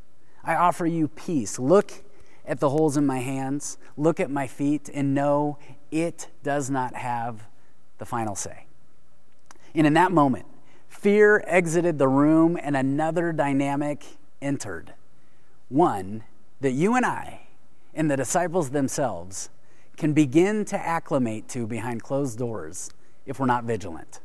I 0.44 0.56
offer 0.56 0.86
you 0.86 1.08
peace. 1.08 1.60
Look 1.60 2.04
at 2.46 2.60
the 2.60 2.70
holes 2.70 2.98
in 2.98 3.06
my 3.06 3.20
hands, 3.20 3.78
look 3.96 4.20
at 4.20 4.32
my 4.32 4.48
feet, 4.48 4.90
and 4.92 5.14
know 5.14 5.60
it 5.92 6.28
does 6.44 6.70
not 6.70 6.96
have 6.96 7.44
the 8.00 8.06
final 8.06 8.36
say. 8.36 8.66
And 9.76 9.86
in 9.86 9.94
that 9.94 10.12
moment, 10.12 10.48
fear 10.90 11.44
exited 11.46 12.00
the 12.00 12.08
room 12.08 12.58
and 12.62 12.76
another 12.76 13.32
dynamic 13.32 14.04
entered. 14.42 14.94
One 15.70 16.24
that 16.62 16.72
you 16.72 16.96
and 16.96 17.06
I 17.06 17.48
and 17.94 18.10
the 18.10 18.18
disciples 18.18 18.72
themselves 18.72 19.50
can 19.98 20.14
begin 20.14 20.66
to 20.66 20.78
acclimate 20.78 21.48
to 21.50 21.68
behind 21.68 22.02
closed 22.02 22.40
doors 22.40 22.90
if 23.26 23.40
we're 23.40 23.46
not 23.46 23.66
vigilant. 23.66 24.20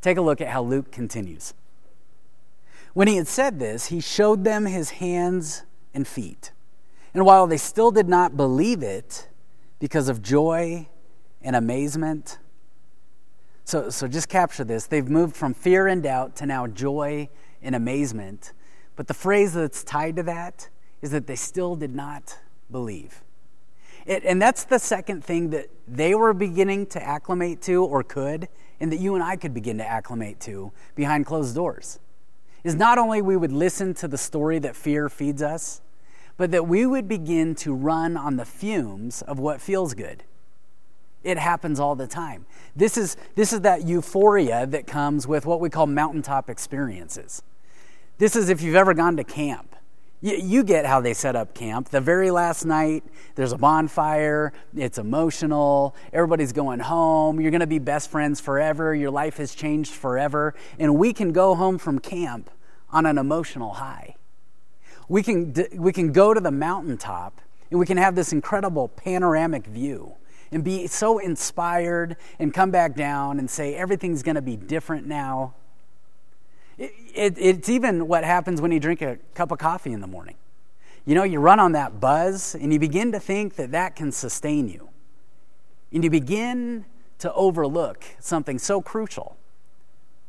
Take 0.00 0.16
a 0.16 0.22
look 0.22 0.40
at 0.40 0.48
how 0.48 0.62
Luke 0.62 0.90
continues. 0.90 1.54
When 2.92 3.06
he 3.06 3.16
had 3.16 3.28
said 3.28 3.58
this, 3.58 3.86
he 3.86 4.00
showed 4.00 4.44
them 4.44 4.66
his 4.66 4.90
hands 4.90 5.62
and 5.94 6.06
feet. 6.06 6.52
And 7.14 7.24
while 7.24 7.46
they 7.46 7.56
still 7.56 7.90
did 7.90 8.08
not 8.08 8.36
believe 8.36 8.82
it 8.82 9.28
because 9.78 10.08
of 10.08 10.22
joy 10.22 10.88
and 11.42 11.54
amazement, 11.54 12.38
so, 13.64 13.90
so 13.90 14.08
just 14.08 14.28
capture 14.28 14.64
this. 14.64 14.86
They've 14.86 15.08
moved 15.08 15.36
from 15.36 15.54
fear 15.54 15.86
and 15.86 16.02
doubt 16.02 16.34
to 16.36 16.46
now 16.46 16.66
joy 16.66 17.28
and 17.62 17.74
amazement. 17.74 18.52
But 18.96 19.06
the 19.06 19.14
phrase 19.14 19.54
that's 19.54 19.84
tied 19.84 20.16
to 20.16 20.22
that 20.24 20.68
is 21.02 21.10
that 21.12 21.26
they 21.26 21.36
still 21.36 21.76
did 21.76 21.94
not 21.94 22.36
believe. 22.70 23.22
It, 24.06 24.24
and 24.24 24.40
that's 24.40 24.64
the 24.64 24.78
second 24.78 25.24
thing 25.24 25.50
that 25.50 25.68
they 25.86 26.14
were 26.14 26.32
beginning 26.32 26.86
to 26.86 27.02
acclimate 27.02 27.62
to 27.62 27.84
or 27.84 28.02
could, 28.02 28.48
and 28.80 28.90
that 28.90 28.98
you 28.98 29.14
and 29.14 29.22
I 29.22 29.36
could 29.36 29.54
begin 29.54 29.78
to 29.78 29.86
acclimate 29.86 30.40
to 30.40 30.72
behind 30.94 31.26
closed 31.26 31.54
doors. 31.54 31.98
Is 32.64 32.74
not 32.74 32.98
only 32.98 33.22
we 33.22 33.36
would 33.36 33.52
listen 33.52 33.94
to 33.94 34.08
the 34.08 34.18
story 34.18 34.58
that 34.58 34.76
fear 34.76 35.08
feeds 35.08 35.42
us, 35.42 35.80
but 36.36 36.50
that 36.50 36.66
we 36.66 36.86
would 36.86 37.06
begin 37.06 37.54
to 37.56 37.74
run 37.74 38.16
on 38.16 38.36
the 38.36 38.44
fumes 38.44 39.22
of 39.22 39.38
what 39.38 39.60
feels 39.60 39.94
good. 39.94 40.24
It 41.22 41.38
happens 41.38 41.78
all 41.78 41.94
the 41.94 42.06
time. 42.06 42.46
This 42.74 42.96
is, 42.96 43.16
this 43.34 43.52
is 43.52 43.60
that 43.60 43.86
euphoria 43.86 44.66
that 44.66 44.86
comes 44.86 45.26
with 45.26 45.44
what 45.44 45.60
we 45.60 45.68
call 45.68 45.86
mountaintop 45.86 46.48
experiences. 46.48 47.42
This 48.16 48.36
is 48.36 48.48
if 48.48 48.62
you've 48.62 48.74
ever 48.74 48.94
gone 48.94 49.16
to 49.16 49.24
camp 49.24 49.76
you, 50.20 50.36
you 50.36 50.64
get 50.64 50.86
how 50.86 51.00
they 51.00 51.14
set 51.14 51.36
up 51.36 51.54
camp. 51.54 51.88
The 51.88 52.00
very 52.00 52.30
last 52.30 52.64
night, 52.64 53.04
there's 53.34 53.52
a 53.52 53.58
bonfire, 53.58 54.52
it's 54.74 54.98
emotional, 54.98 55.94
everybody's 56.12 56.52
going 56.52 56.80
home, 56.80 57.40
you're 57.40 57.50
going 57.50 57.60
to 57.60 57.66
be 57.66 57.78
best 57.78 58.10
friends 58.10 58.40
forever, 58.40 58.94
your 58.94 59.10
life 59.10 59.38
has 59.38 59.54
changed 59.54 59.92
forever, 59.92 60.54
and 60.78 60.96
we 60.96 61.12
can 61.12 61.32
go 61.32 61.54
home 61.54 61.78
from 61.78 61.98
camp 61.98 62.50
on 62.90 63.06
an 63.06 63.18
emotional 63.18 63.74
high. 63.74 64.16
We 65.08 65.22
can, 65.22 65.54
we 65.74 65.92
can 65.92 66.12
go 66.12 66.34
to 66.34 66.40
the 66.40 66.52
mountaintop 66.52 67.40
and 67.70 67.78
we 67.78 67.86
can 67.86 67.96
have 67.96 68.14
this 68.14 68.32
incredible 68.32 68.88
panoramic 68.88 69.66
view 69.66 70.14
and 70.52 70.64
be 70.64 70.86
so 70.86 71.18
inspired 71.18 72.16
and 72.38 72.52
come 72.52 72.70
back 72.70 72.94
down 72.94 73.38
and 73.38 73.48
say 73.48 73.74
everything's 73.74 74.22
going 74.22 74.34
to 74.34 74.42
be 74.42 74.56
different 74.56 75.06
now 75.06 75.54
it, 76.80 76.94
it, 77.14 77.34
it's 77.38 77.68
even 77.68 78.08
what 78.08 78.24
happens 78.24 78.62
when 78.62 78.72
you 78.72 78.80
drink 78.80 79.02
a 79.02 79.18
cup 79.34 79.52
of 79.52 79.58
coffee 79.58 79.92
in 79.92 80.00
the 80.00 80.06
morning. 80.06 80.36
You 81.04 81.14
know, 81.14 81.24
you 81.24 81.38
run 81.38 81.60
on 81.60 81.72
that 81.72 82.00
buzz 82.00 82.54
and 82.54 82.72
you 82.72 82.78
begin 82.78 83.12
to 83.12 83.20
think 83.20 83.56
that 83.56 83.70
that 83.72 83.94
can 83.94 84.10
sustain 84.10 84.66
you. 84.66 84.88
And 85.92 86.02
you 86.02 86.08
begin 86.08 86.86
to 87.18 87.32
overlook 87.34 88.04
something 88.18 88.58
so 88.58 88.80
crucial, 88.80 89.36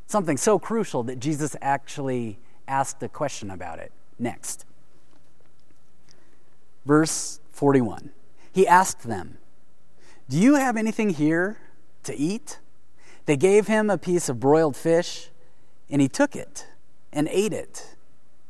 something 0.08 0.36
so 0.36 0.60
crucial 0.60 1.04
that 1.04 1.20
Jesus 1.20 1.56
actually 1.62 2.38
asked 2.68 3.02
a 3.02 3.08
question 3.08 3.50
about 3.50 3.80
it 3.80 3.94
next. 4.20 4.66
Verse 6.86 7.40
41 7.52 8.12
He 8.52 8.68
asked 8.68 9.04
them, 9.04 9.38
Do 10.28 10.38
you 10.38 10.56
have 10.56 10.76
anything 10.76 11.12
here 11.12 11.60
to 12.04 12.14
eat? 12.14 12.60
They 13.26 13.38
gave 13.38 13.68
him 13.68 13.90
a 13.90 13.98
piece 13.98 14.28
of 14.28 14.40
broiled 14.40 14.76
fish 14.76 15.31
and 15.92 16.02
he 16.02 16.08
took 16.08 16.36
it 16.36 16.68
and 17.12 17.28
ate 17.30 17.54
it 17.54 17.96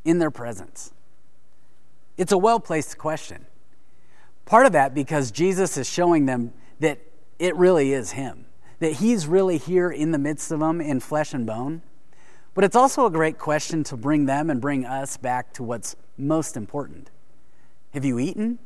in 0.06 0.20
their 0.20 0.32
presence. 0.32 0.94
It's 2.18 2.32
a 2.32 2.38
well 2.38 2.60
placed 2.60 2.98
question. 2.98 3.48
Part 4.46 4.66
of 4.66 4.72
that 4.74 4.94
because 4.94 5.32
Jesus 5.32 5.76
is 5.78 5.90
showing 5.90 6.28
them 6.28 6.54
that 6.80 7.00
it 7.40 7.56
really 7.56 7.94
is 7.94 8.12
him, 8.12 8.46
that 8.80 8.94
he's 8.94 9.28
really 9.28 9.58
here 9.58 9.90
in 9.90 10.12
the 10.12 10.18
midst 10.18 10.52
of 10.52 10.60
them 10.60 10.80
in 10.80 11.00
flesh 11.00 11.34
and 11.34 11.46
bone. 11.46 11.82
But 12.54 12.64
it's 12.64 12.76
also 12.76 13.06
a 13.06 13.12
great 13.12 13.40
question 13.40 13.84
to 13.86 13.98
bring 13.98 14.26
them 14.26 14.50
and 14.50 14.62
bring 14.62 14.86
us 14.86 15.18
back 15.18 15.54
to 15.54 15.64
what's 15.64 15.96
most 16.18 16.58
important. 16.58 17.10
Have 17.94 18.06
you 18.06 18.20
eaten? 18.20 18.60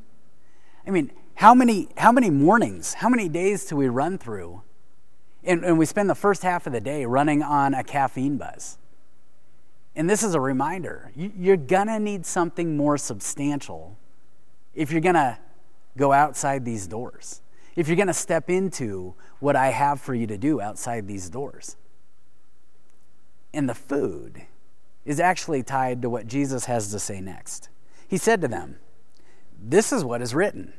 I 0.86 0.92
mean, 0.92 1.12
how 1.36 1.54
many, 1.54 1.90
how 1.98 2.12
many 2.12 2.30
mornings, 2.30 2.96
how 2.96 3.10
many 3.10 3.30
days 3.30 3.66
do 3.66 3.76
we 3.76 3.88
run 3.88 4.18
through 4.18 4.64
and, 5.46 5.64
and 5.64 5.78
we 5.78 5.86
spend 5.86 6.10
the 6.10 6.16
first 6.16 6.44
half 6.44 6.68
of 6.68 6.74
the 6.74 6.82
day 6.82 7.06
running 7.06 7.44
on 7.44 7.74
a 7.74 7.84
caffeine 7.84 8.38
buzz. 8.38 8.78
And 9.96 10.10
this 10.10 10.24
is 10.24 10.34
a 10.34 10.40
reminder 10.40 11.12
you're 11.16 11.56
going 11.56 11.88
to 11.88 12.00
need 12.00 12.26
something 12.26 12.76
more 12.76 12.98
substantial 12.98 13.98
if 14.74 14.92
you're 14.92 15.02
going 15.02 15.16
to 15.16 15.38
go 15.98 16.12
outside 16.12 16.66
these 16.66 16.86
doors, 16.86 17.42
if 17.76 17.88
you're 17.88 17.96
going 17.96 18.08
to 18.08 18.14
step 18.14 18.50
into 18.50 19.14
what 19.40 19.56
I 19.56 19.68
have 19.68 20.02
for 20.02 20.14
you 20.14 20.28
to 20.28 20.38
do 20.38 20.60
outside 20.60 21.08
these 21.08 21.30
doors. 21.30 21.78
And 23.54 23.70
the 23.70 23.76
food 23.76 24.42
is 25.06 25.20
actually 25.20 25.64
tied 25.64 26.02
to 26.02 26.10
what 26.10 26.28
Jesus 26.28 26.66
has 26.66 26.92
to 26.92 27.00
say 27.00 27.22
next. 27.22 27.70
He 28.06 28.18
said 28.18 28.42
to 28.42 28.50
them, 28.50 28.78
This 29.58 29.94
is 29.94 30.04
what 30.04 30.22
is 30.22 30.36
written 30.36 30.74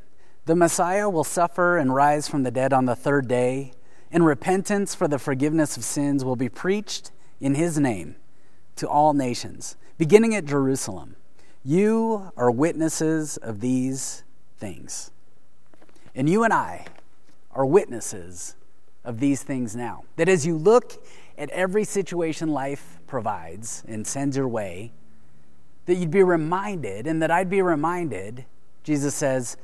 The 0.44 0.56
Messiah 0.56 1.08
will 1.08 1.24
suffer 1.24 1.78
and 1.78 1.94
rise 1.94 2.28
from 2.28 2.42
the 2.42 2.50
dead 2.50 2.74
on 2.74 2.84
the 2.84 2.96
third 2.96 3.28
day 3.28 3.72
and 4.10 4.24
repentance 4.24 4.94
for 4.94 5.08
the 5.08 5.18
forgiveness 5.18 5.76
of 5.76 5.84
sins 5.84 6.24
will 6.24 6.36
be 6.36 6.48
preached 6.48 7.10
in 7.40 7.54
his 7.54 7.78
name 7.78 8.16
to 8.76 8.88
all 8.88 9.12
nations, 9.12 9.76
beginning 9.98 10.34
at 10.34 10.44
Jerusalem. 10.44 11.16
You 11.64 12.30
are 12.36 12.50
witnesses 12.50 13.36
of 13.38 13.60
these 13.60 14.22
things. 14.58 15.10
And 16.14 16.28
you 16.28 16.44
and 16.44 16.52
I 16.52 16.86
are 17.50 17.66
witnesses 17.66 18.54
of 19.04 19.20
these 19.20 19.42
things 19.42 19.74
now. 19.74 20.04
That 20.16 20.28
as 20.28 20.46
you 20.46 20.56
look 20.56 21.04
at 21.36 21.50
every 21.50 21.84
situation 21.84 22.48
life 22.48 22.98
provides 23.06 23.82
and 23.86 24.06
sends 24.06 24.36
your 24.36 24.48
way, 24.48 24.92
that 25.86 25.94
you'd 25.96 26.10
be 26.10 26.22
reminded, 26.22 27.06
and 27.06 27.22
that 27.22 27.30
I'd 27.30 27.50
be 27.50 27.62
reminded, 27.62 28.44
Jesus 28.82 29.14
says, 29.14 29.56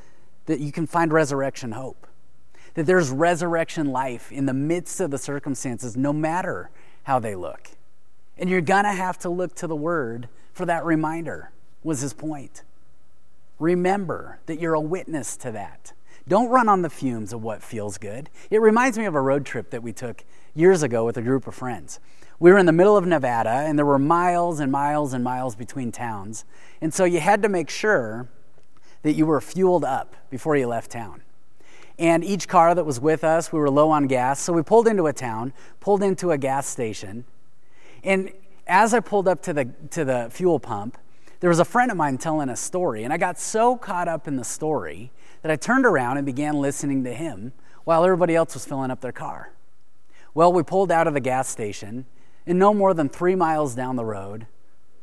that 0.46 0.60
you 0.60 0.72
can 0.72 0.86
find 0.86 1.12
resurrection 1.12 1.72
hope 1.72 2.06
that 2.74 2.86
there's 2.86 3.10
resurrection 3.10 3.86
life 3.86 4.32
in 4.32 4.46
the 4.46 4.54
midst 4.54 5.00
of 5.00 5.10
the 5.10 5.18
circumstances, 5.18 5.96
no 5.96 6.12
matter 6.12 6.70
how 7.04 7.18
they 7.18 7.34
look. 7.34 7.70
And 8.38 8.48
you're 8.48 8.60
going 8.60 8.84
to 8.84 8.92
have 8.92 9.18
to 9.20 9.28
look 9.28 9.54
to 9.56 9.66
the 9.66 9.76
Word 9.76 10.28
for 10.52 10.66
that 10.66 10.84
reminder, 10.84 11.50
was 11.82 12.00
his 12.00 12.12
point. 12.12 12.62
Remember 13.58 14.38
that 14.46 14.60
you're 14.60 14.74
a 14.74 14.80
witness 14.80 15.36
to 15.38 15.52
that. 15.52 15.92
Don't 16.28 16.50
run 16.50 16.68
on 16.68 16.82
the 16.82 16.90
fumes 16.90 17.32
of 17.32 17.42
what 17.42 17.62
feels 17.62 17.98
good. 17.98 18.30
It 18.50 18.60
reminds 18.60 18.96
me 18.96 19.06
of 19.06 19.14
a 19.14 19.20
road 19.20 19.44
trip 19.44 19.70
that 19.70 19.82
we 19.82 19.92
took 19.92 20.24
years 20.54 20.82
ago 20.82 21.04
with 21.04 21.16
a 21.16 21.22
group 21.22 21.46
of 21.46 21.54
friends. 21.54 22.00
We 22.38 22.50
were 22.50 22.58
in 22.58 22.66
the 22.66 22.72
middle 22.72 22.96
of 22.96 23.06
Nevada, 23.06 23.50
and 23.50 23.78
there 23.78 23.86
were 23.86 23.98
miles 23.98 24.60
and 24.60 24.72
miles 24.72 25.12
and 25.12 25.22
miles 25.22 25.54
between 25.54 25.92
towns. 25.92 26.44
And 26.80 26.92
so 26.92 27.04
you 27.04 27.20
had 27.20 27.42
to 27.42 27.48
make 27.48 27.70
sure 27.70 28.28
that 29.02 29.12
you 29.12 29.26
were 29.26 29.40
fueled 29.40 29.84
up 29.84 30.16
before 30.30 30.56
you 30.56 30.66
left 30.66 30.90
town. 30.90 31.22
And 32.02 32.24
each 32.24 32.48
car 32.48 32.74
that 32.74 32.82
was 32.82 32.98
with 32.98 33.22
us, 33.22 33.52
we 33.52 33.60
were 33.60 33.70
low 33.70 33.88
on 33.90 34.08
gas. 34.08 34.40
So 34.40 34.52
we 34.52 34.64
pulled 34.64 34.88
into 34.88 35.06
a 35.06 35.12
town, 35.12 35.52
pulled 35.78 36.02
into 36.02 36.32
a 36.32 36.36
gas 36.36 36.66
station. 36.66 37.24
And 38.02 38.32
as 38.66 38.92
I 38.92 38.98
pulled 38.98 39.28
up 39.28 39.40
to 39.42 39.52
the, 39.52 39.68
to 39.90 40.04
the 40.04 40.26
fuel 40.28 40.58
pump, 40.58 40.98
there 41.38 41.48
was 41.48 41.60
a 41.60 41.64
friend 41.64 41.92
of 41.92 41.96
mine 41.96 42.18
telling 42.18 42.48
a 42.48 42.56
story. 42.56 43.04
And 43.04 43.12
I 43.12 43.18
got 43.18 43.38
so 43.38 43.76
caught 43.76 44.08
up 44.08 44.26
in 44.26 44.34
the 44.34 44.42
story 44.42 45.12
that 45.42 45.52
I 45.52 45.54
turned 45.54 45.86
around 45.86 46.16
and 46.16 46.26
began 46.26 46.60
listening 46.60 47.04
to 47.04 47.14
him 47.14 47.52
while 47.84 48.02
everybody 48.02 48.34
else 48.34 48.54
was 48.54 48.66
filling 48.66 48.90
up 48.90 49.00
their 49.00 49.12
car. 49.12 49.52
Well, 50.34 50.52
we 50.52 50.64
pulled 50.64 50.90
out 50.90 51.06
of 51.06 51.14
the 51.14 51.20
gas 51.20 51.48
station, 51.48 52.06
and 52.48 52.58
no 52.58 52.74
more 52.74 52.94
than 52.94 53.10
three 53.10 53.36
miles 53.36 53.76
down 53.76 53.94
the 53.94 54.04
road, 54.04 54.48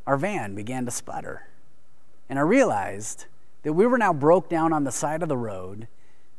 our 0.06 0.18
van 0.18 0.54
began 0.54 0.84
to 0.84 0.90
sputter. 0.90 1.46
And 2.28 2.38
I 2.38 2.42
realized 2.42 3.24
that 3.62 3.72
we 3.72 3.86
were 3.86 3.96
now 3.96 4.12
broke 4.12 4.50
down 4.50 4.74
on 4.74 4.84
the 4.84 4.92
side 4.92 5.22
of 5.22 5.30
the 5.30 5.38
road 5.38 5.88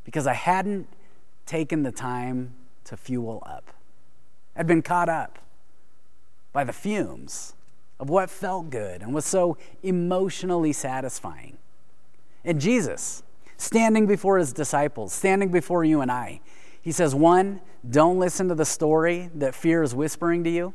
because 0.04 0.28
I 0.28 0.34
hadn't 0.34 0.88
taken 1.46 1.84
the 1.84 1.92
time 1.92 2.54
to 2.86 2.98
fuel 2.98 3.44
up. 3.46 3.72
I'd 4.56 4.68
been 4.68 4.82
caught 4.82 5.10
up 5.10 5.40
by 6.54 6.64
the 6.64 6.74
fumes 6.74 7.54
of 8.00 8.10
what 8.10 8.30
felt 8.30 8.70
good 8.70 9.02
and 9.02 9.14
was 9.14 9.26
so 9.26 9.58
emotionally 9.84 10.74
satisfying. 10.74 11.58
And 12.44 12.60
Jesus, 12.60 13.24
standing 13.58 14.08
before 14.08 14.40
his 14.40 14.54
disciples, 14.54 15.14
standing 15.14 15.50
before 15.50 15.84
you 15.84 16.02
and 16.02 16.12
I, 16.12 16.42
he 16.82 16.92
says, 16.92 17.14
one, 17.14 17.62
don't 17.88 18.18
listen 18.18 18.48
to 18.48 18.56
the 18.56 18.66
story 18.66 19.30
that 19.36 19.54
fear 19.54 19.84
is 19.84 19.94
whispering 19.94 20.44
to 20.46 20.50
you. 20.50 20.74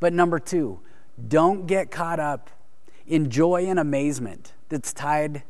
But 0.00 0.12
number 0.12 0.38
two, 0.38 0.80
don't 1.28 1.66
get 1.66 1.90
caught 1.90 2.18
up 2.18 2.50
in 3.06 3.30
joy 3.30 3.66
and 3.66 3.78
amazement 3.78 4.52
that's 4.68 4.92
tied 4.92 5.44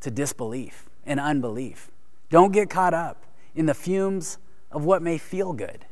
to 0.00 0.10
disbelief 0.10 0.90
and 1.06 1.18
unbelief. 1.18 1.90
Don't 2.32 2.50
get 2.50 2.70
caught 2.70 2.94
up 2.94 3.26
in 3.54 3.66
the 3.66 3.74
fumes 3.74 4.38
of 4.70 4.86
what 4.86 5.02
may 5.02 5.18
feel 5.18 5.52
good. 5.52 5.84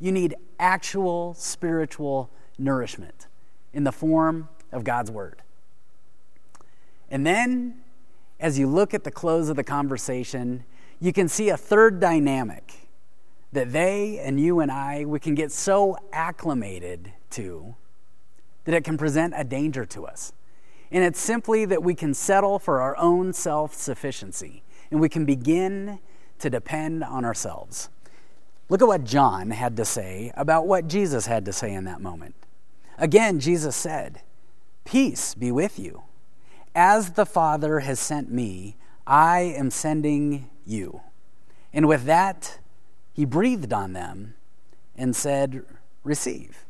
You 0.00 0.10
need 0.10 0.34
actual 0.58 1.32
spiritual 1.34 2.28
nourishment 2.58 3.28
in 3.72 3.84
the 3.84 3.92
form 3.92 4.48
of 4.72 4.82
God's 4.82 5.12
Word. 5.12 5.42
And 7.08 7.24
then, 7.24 7.82
as 8.40 8.58
you 8.58 8.66
look 8.66 8.94
at 8.94 9.04
the 9.04 9.12
close 9.12 9.48
of 9.48 9.54
the 9.54 9.62
conversation, 9.62 10.64
you 10.98 11.12
can 11.12 11.28
see 11.28 11.50
a 11.50 11.56
third 11.56 12.00
dynamic 12.00 12.88
that 13.52 13.70
they 13.70 14.18
and 14.18 14.40
you 14.40 14.58
and 14.58 14.72
I, 14.72 15.04
we 15.04 15.20
can 15.20 15.36
get 15.36 15.52
so 15.52 15.96
acclimated 16.12 17.12
to 17.30 17.76
that 18.64 18.74
it 18.74 18.82
can 18.82 18.98
present 18.98 19.34
a 19.36 19.44
danger 19.44 19.84
to 19.86 20.04
us. 20.04 20.32
And 20.90 21.04
it's 21.04 21.20
simply 21.20 21.64
that 21.66 21.84
we 21.84 21.94
can 21.94 22.12
settle 22.12 22.58
for 22.58 22.80
our 22.80 22.96
own 22.96 23.32
self 23.32 23.72
sufficiency 23.72 24.64
and 24.94 25.00
we 25.00 25.08
can 25.08 25.24
begin 25.24 25.98
to 26.38 26.48
depend 26.48 27.02
on 27.02 27.24
ourselves. 27.24 27.88
Look 28.68 28.80
at 28.80 28.86
what 28.86 29.02
John 29.02 29.50
had 29.50 29.76
to 29.78 29.84
say 29.84 30.30
about 30.36 30.68
what 30.68 30.86
Jesus 30.86 31.26
had 31.26 31.44
to 31.46 31.52
say 31.52 31.74
in 31.74 31.82
that 31.86 32.00
moment. 32.00 32.36
Again, 32.96 33.40
Jesus 33.40 33.74
said, 33.74 34.20
Peace 34.84 35.34
be 35.34 35.50
with 35.50 35.80
you. 35.80 36.04
As 36.76 37.14
the 37.14 37.26
Father 37.26 37.80
has 37.80 37.98
sent 37.98 38.30
me, 38.30 38.76
I 39.04 39.40
am 39.40 39.68
sending 39.68 40.48
you. 40.64 41.00
And 41.72 41.88
with 41.88 42.04
that, 42.04 42.60
he 43.12 43.24
breathed 43.24 43.72
on 43.72 43.94
them 43.94 44.34
and 44.94 45.16
said, 45.16 45.64
Receive. 46.04 46.64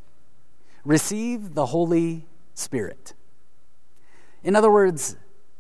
Receive 0.83 1.53
the 1.53 1.67
Holy 1.67 2.25
Spirit. 2.55 3.13
In 4.43 4.57
other 4.57 4.71
words, 4.71 5.15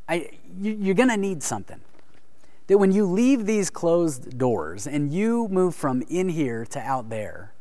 I, 0.08 0.30
you, 0.58 0.92
are 0.92 0.94
going 0.94 1.10
to 1.10 1.18
need 1.18 1.42
something. 1.42 1.82
That 2.66 2.78
when 2.78 2.92
you 2.92 3.04
leave 3.04 3.46
these 3.46 3.70
closed 3.70 4.38
doors 4.38 4.86
and 4.86 5.12
you 5.12 5.48
move 5.48 5.74
from 5.74 6.02
in 6.08 6.30
here 6.30 6.64
to 6.66 6.80
out 6.80 7.10
there, 7.10 7.52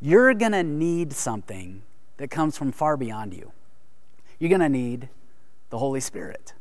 you're 0.00 0.34
going 0.34 0.52
to 0.52 0.64
need 0.64 1.12
something 1.12 1.82
that 2.16 2.28
comes 2.28 2.58
from 2.58 2.72
far 2.72 2.96
beyond 2.96 3.34
you. 3.34 3.52
You're 4.38 4.48
going 4.48 4.60
to 4.60 4.68
need 4.68 5.08
the 5.70 5.78
Holy 5.78 6.00
Spirit. 6.00 6.54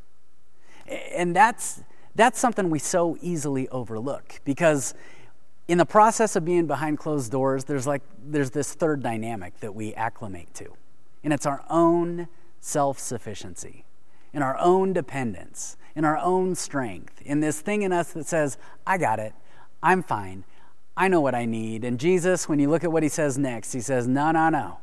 And 0.88 1.36
that's, 1.36 1.82
that's 2.16 2.40
something 2.40 2.70
we 2.70 2.80
so 2.80 3.18
easily 3.22 3.68
overlook 3.70 4.42
because 4.46 4.94
in 5.68 5.78
the 5.78 5.86
process 5.86 6.36
of 6.36 6.44
being 6.44 6.68
behind 6.68 6.98
closed 6.98 7.32
doors, 7.32 7.64
there's 7.64 7.88
like 7.88 8.02
there's 8.26 8.52
this 8.52 8.74
third 8.74 9.02
dynamic 9.02 9.60
that 9.62 9.74
we 9.74 9.94
acclimate 9.94 10.54
to. 10.56 10.74
And 11.24 11.32
it's 11.32 11.46
our 11.46 11.64
own 11.70 12.28
self-sufficiency, 12.60 13.86
in 14.34 14.42
our 14.42 14.58
own 14.58 14.94
dependence, 14.94 15.78
in 15.96 16.06
our 16.06 16.18
own 16.18 16.56
strength, 16.56 17.22
in 17.24 17.40
this 17.40 17.62
thing 17.62 17.82
in 17.82 17.92
us 17.92 18.14
that 18.14 18.26
says, 18.26 18.58
I 18.86 18.98
got 18.98 19.20
it, 19.20 19.34
I'm 19.84 20.04
fine, 20.04 20.46
I 20.96 21.08
know 21.08 21.22
what 21.22 21.36
I 21.36 21.46
need. 21.46 21.84
And 21.84 22.00
Jesus, 22.00 22.48
when 22.48 22.60
you 22.60 22.70
look 22.70 22.84
at 22.84 22.92
what 22.92 23.04
he 23.04 23.10
says 23.10 23.38
next, 23.38 23.74
he 23.74 23.82
says, 23.82 24.08
No, 24.08 24.32
no, 24.32 24.50
no. 24.50 24.80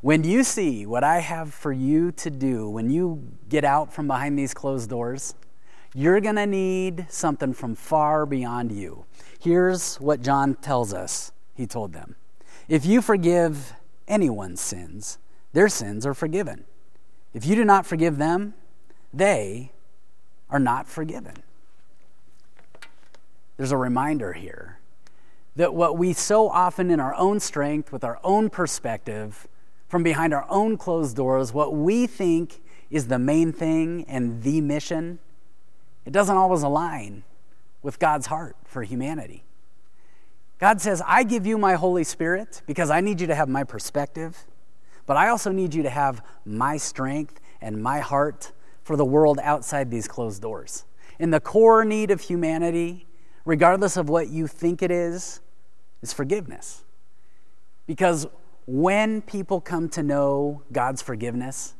When 0.00 0.24
you 0.24 0.44
see 0.44 0.86
what 0.86 1.04
I 1.04 1.18
have 1.18 1.52
for 1.52 1.72
you 1.72 2.10
to 2.12 2.30
do, 2.30 2.68
when 2.68 2.90
you 2.90 3.22
get 3.50 3.64
out 3.64 3.92
from 3.92 4.06
behind 4.06 4.38
these 4.38 4.54
closed 4.54 4.88
doors, 4.88 5.34
you're 5.94 6.20
going 6.20 6.36
to 6.36 6.46
need 6.46 7.06
something 7.10 7.52
from 7.52 7.74
far 7.74 8.24
beyond 8.24 8.72
you. 8.72 9.04
Here's 9.40 9.96
what 9.96 10.22
John 10.22 10.54
tells 10.54 10.94
us 10.94 11.32
he 11.54 11.66
told 11.66 11.92
them 11.92 12.16
If 12.68 12.86
you 12.86 13.02
forgive 13.02 13.74
anyone's 14.08 14.60
sins, 14.60 15.18
their 15.52 15.68
sins 15.68 16.06
are 16.06 16.14
forgiven. 16.14 16.64
If 17.32 17.46
you 17.46 17.54
do 17.54 17.64
not 17.64 17.86
forgive 17.86 18.18
them, 18.18 18.54
they 19.12 19.72
are 20.48 20.58
not 20.58 20.88
forgiven. 20.88 21.34
There's 23.56 23.72
a 23.72 23.76
reminder 23.76 24.32
here 24.32 24.78
that 25.56 25.74
what 25.74 25.98
we 25.98 26.12
so 26.12 26.48
often, 26.48 26.90
in 26.90 27.00
our 27.00 27.14
own 27.14 27.40
strength, 27.40 27.92
with 27.92 28.04
our 28.04 28.18
own 28.24 28.50
perspective, 28.50 29.46
from 29.88 30.02
behind 30.02 30.32
our 30.32 30.46
own 30.48 30.76
closed 30.76 31.16
doors, 31.16 31.52
what 31.52 31.74
we 31.74 32.06
think 32.06 32.62
is 32.90 33.08
the 33.08 33.18
main 33.18 33.52
thing 33.52 34.04
and 34.08 34.42
the 34.42 34.60
mission, 34.60 35.18
it 36.04 36.12
doesn't 36.12 36.36
always 36.36 36.62
align 36.62 37.22
with 37.82 37.98
God's 37.98 38.26
heart 38.26 38.56
for 38.64 38.82
humanity. 38.82 39.44
God 40.58 40.80
says, 40.80 41.02
I 41.06 41.22
give 41.22 41.46
you 41.46 41.56
my 41.58 41.74
Holy 41.74 42.04
Spirit 42.04 42.62
because 42.66 42.90
I 42.90 43.00
need 43.00 43.20
you 43.20 43.26
to 43.26 43.34
have 43.34 43.48
my 43.48 43.64
perspective, 43.64 44.46
but 45.10 45.16
I 45.16 45.30
also 45.30 45.50
need 45.50 45.74
you 45.74 45.82
to 45.82 45.90
have 45.90 46.24
my 46.44 46.76
strength 46.76 47.40
and 47.60 47.82
my 47.82 47.98
heart 47.98 48.52
for 48.84 48.94
the 48.94 49.04
world 49.04 49.40
outside 49.42 49.90
these 49.90 50.06
closed 50.06 50.40
doors. 50.40 50.84
And 51.18 51.34
the 51.34 51.40
core 51.40 51.84
need 51.84 52.12
of 52.12 52.20
humanity, 52.20 53.08
regardless 53.44 53.96
of 53.96 54.08
what 54.08 54.28
you 54.28 54.46
think 54.46 54.82
it 54.82 54.92
is, 54.92 55.40
is 56.00 56.12
forgiveness. 56.12 56.84
Because 57.88 58.28
when 58.68 59.20
people 59.20 59.60
come 59.60 59.88
to 59.88 60.02
know 60.04 60.62
God's 60.70 61.02
forgiveness, 61.02 61.74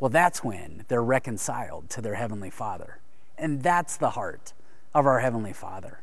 well, 0.00 0.08
that's 0.10 0.42
when 0.42 0.84
they're 0.88 1.00
reconciled 1.00 1.90
to 1.90 2.00
their 2.00 2.16
Heavenly 2.16 2.50
Father. 2.50 2.98
And 3.38 3.62
that's 3.62 3.96
the 3.96 4.10
heart 4.10 4.52
of 4.92 5.06
our 5.06 5.20
Heavenly 5.20 5.52
Father, 5.52 6.00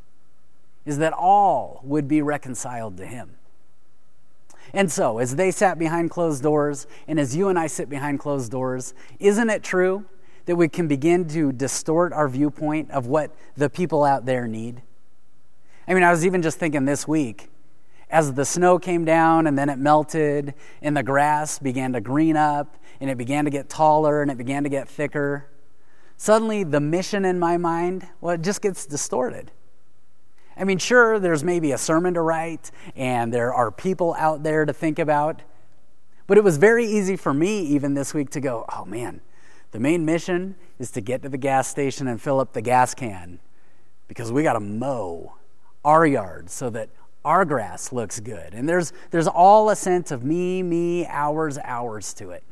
is 0.85 0.99
that 0.99 1.11
all 1.11 1.81
would 1.83 2.07
be 2.07 2.21
reconciled 2.21 2.95
to 2.95 3.05
Him. 3.05 3.31
And 4.73 4.91
so, 4.91 5.17
as 5.17 5.35
they 5.35 5.51
sat 5.51 5.79
behind 5.79 6.09
closed 6.09 6.43
doors, 6.43 6.87
and 7.07 7.19
as 7.19 7.35
you 7.35 7.49
and 7.49 7.57
I 7.57 7.67
sit 7.67 7.89
behind 7.89 8.19
closed 8.19 8.51
doors, 8.51 8.93
isn't 9.19 9.49
it 9.49 9.63
true 9.63 10.05
that 10.45 10.55
we 10.55 10.67
can 10.69 10.87
begin 10.87 11.27
to 11.29 11.51
distort 11.51 12.13
our 12.13 12.27
viewpoint 12.27 12.91
of 12.91 13.07
what 13.07 13.35
the 13.55 13.69
people 13.69 14.03
out 14.03 14.25
there 14.25 14.47
need? 14.47 14.81
I 15.87 15.93
mean, 15.93 16.03
I 16.03 16.11
was 16.11 16.25
even 16.25 16.41
just 16.41 16.59
thinking 16.59 16.85
this 16.85 17.07
week, 17.07 17.49
as 18.09 18.33
the 18.33 18.45
snow 18.45 18.79
came 18.79 19.05
down 19.05 19.47
and 19.47 19.57
then 19.57 19.69
it 19.69 19.77
melted, 19.77 20.53
and 20.81 20.95
the 20.95 21.03
grass 21.03 21.59
began 21.59 21.93
to 21.93 22.01
green 22.01 22.37
up, 22.37 22.77
and 23.01 23.09
it 23.09 23.17
began 23.17 23.45
to 23.45 23.51
get 23.51 23.69
taller, 23.69 24.21
and 24.21 24.29
it 24.29 24.37
began 24.37 24.63
to 24.63 24.69
get 24.69 24.87
thicker 24.87 25.49
suddenly 26.19 26.65
the 26.65 26.81
mission 26.81 27.23
in 27.23 27.39
my 27.39 27.57
mind, 27.57 28.05
well, 28.19 28.35
it 28.35 28.41
just 28.41 28.61
gets 28.61 28.85
distorted. 28.85 29.51
I 30.59 30.65
mean, 30.65 30.77
sure, 30.77 31.19
there's 31.19 31.41
maybe 31.41 31.71
a 31.71 31.77
sermon 31.77 32.15
to 32.15 32.21
write 32.21 32.69
and 32.93 33.33
there 33.33 33.53
are 33.53 33.71
people 33.71 34.13
out 34.19 34.43
there 34.43 34.65
to 34.65 34.73
think 34.73 34.99
about, 34.99 35.41
but 36.27 36.37
it 36.37 36.43
was 36.43 36.57
very 36.57 36.85
easy 36.85 37.15
for 37.15 37.33
me 37.33 37.61
even 37.61 37.93
this 37.93 38.13
week 38.13 38.29
to 38.31 38.41
go, 38.41 38.65
oh 38.75 38.83
man, 38.83 39.21
the 39.71 39.79
main 39.79 40.03
mission 40.03 40.55
is 40.77 40.91
to 40.91 41.01
get 41.01 41.21
to 41.21 41.29
the 41.29 41.37
gas 41.37 41.69
station 41.69 42.09
and 42.09 42.21
fill 42.21 42.41
up 42.41 42.51
the 42.51 42.61
gas 42.61 42.93
can 42.93 43.39
because 44.09 44.33
we 44.33 44.43
got 44.43 44.53
to 44.53 44.59
mow 44.59 45.35
our 45.85 46.05
yard 46.05 46.49
so 46.49 46.69
that 46.71 46.89
our 47.23 47.45
grass 47.45 47.93
looks 47.93 48.19
good. 48.19 48.53
And 48.53 48.67
there's, 48.67 48.91
there's 49.11 49.27
all 49.27 49.69
a 49.69 49.77
sense 49.77 50.11
of 50.11 50.25
me, 50.25 50.61
me, 50.61 51.05
ours, 51.07 51.57
ours 51.63 52.13
to 52.15 52.31
it. 52.31 52.43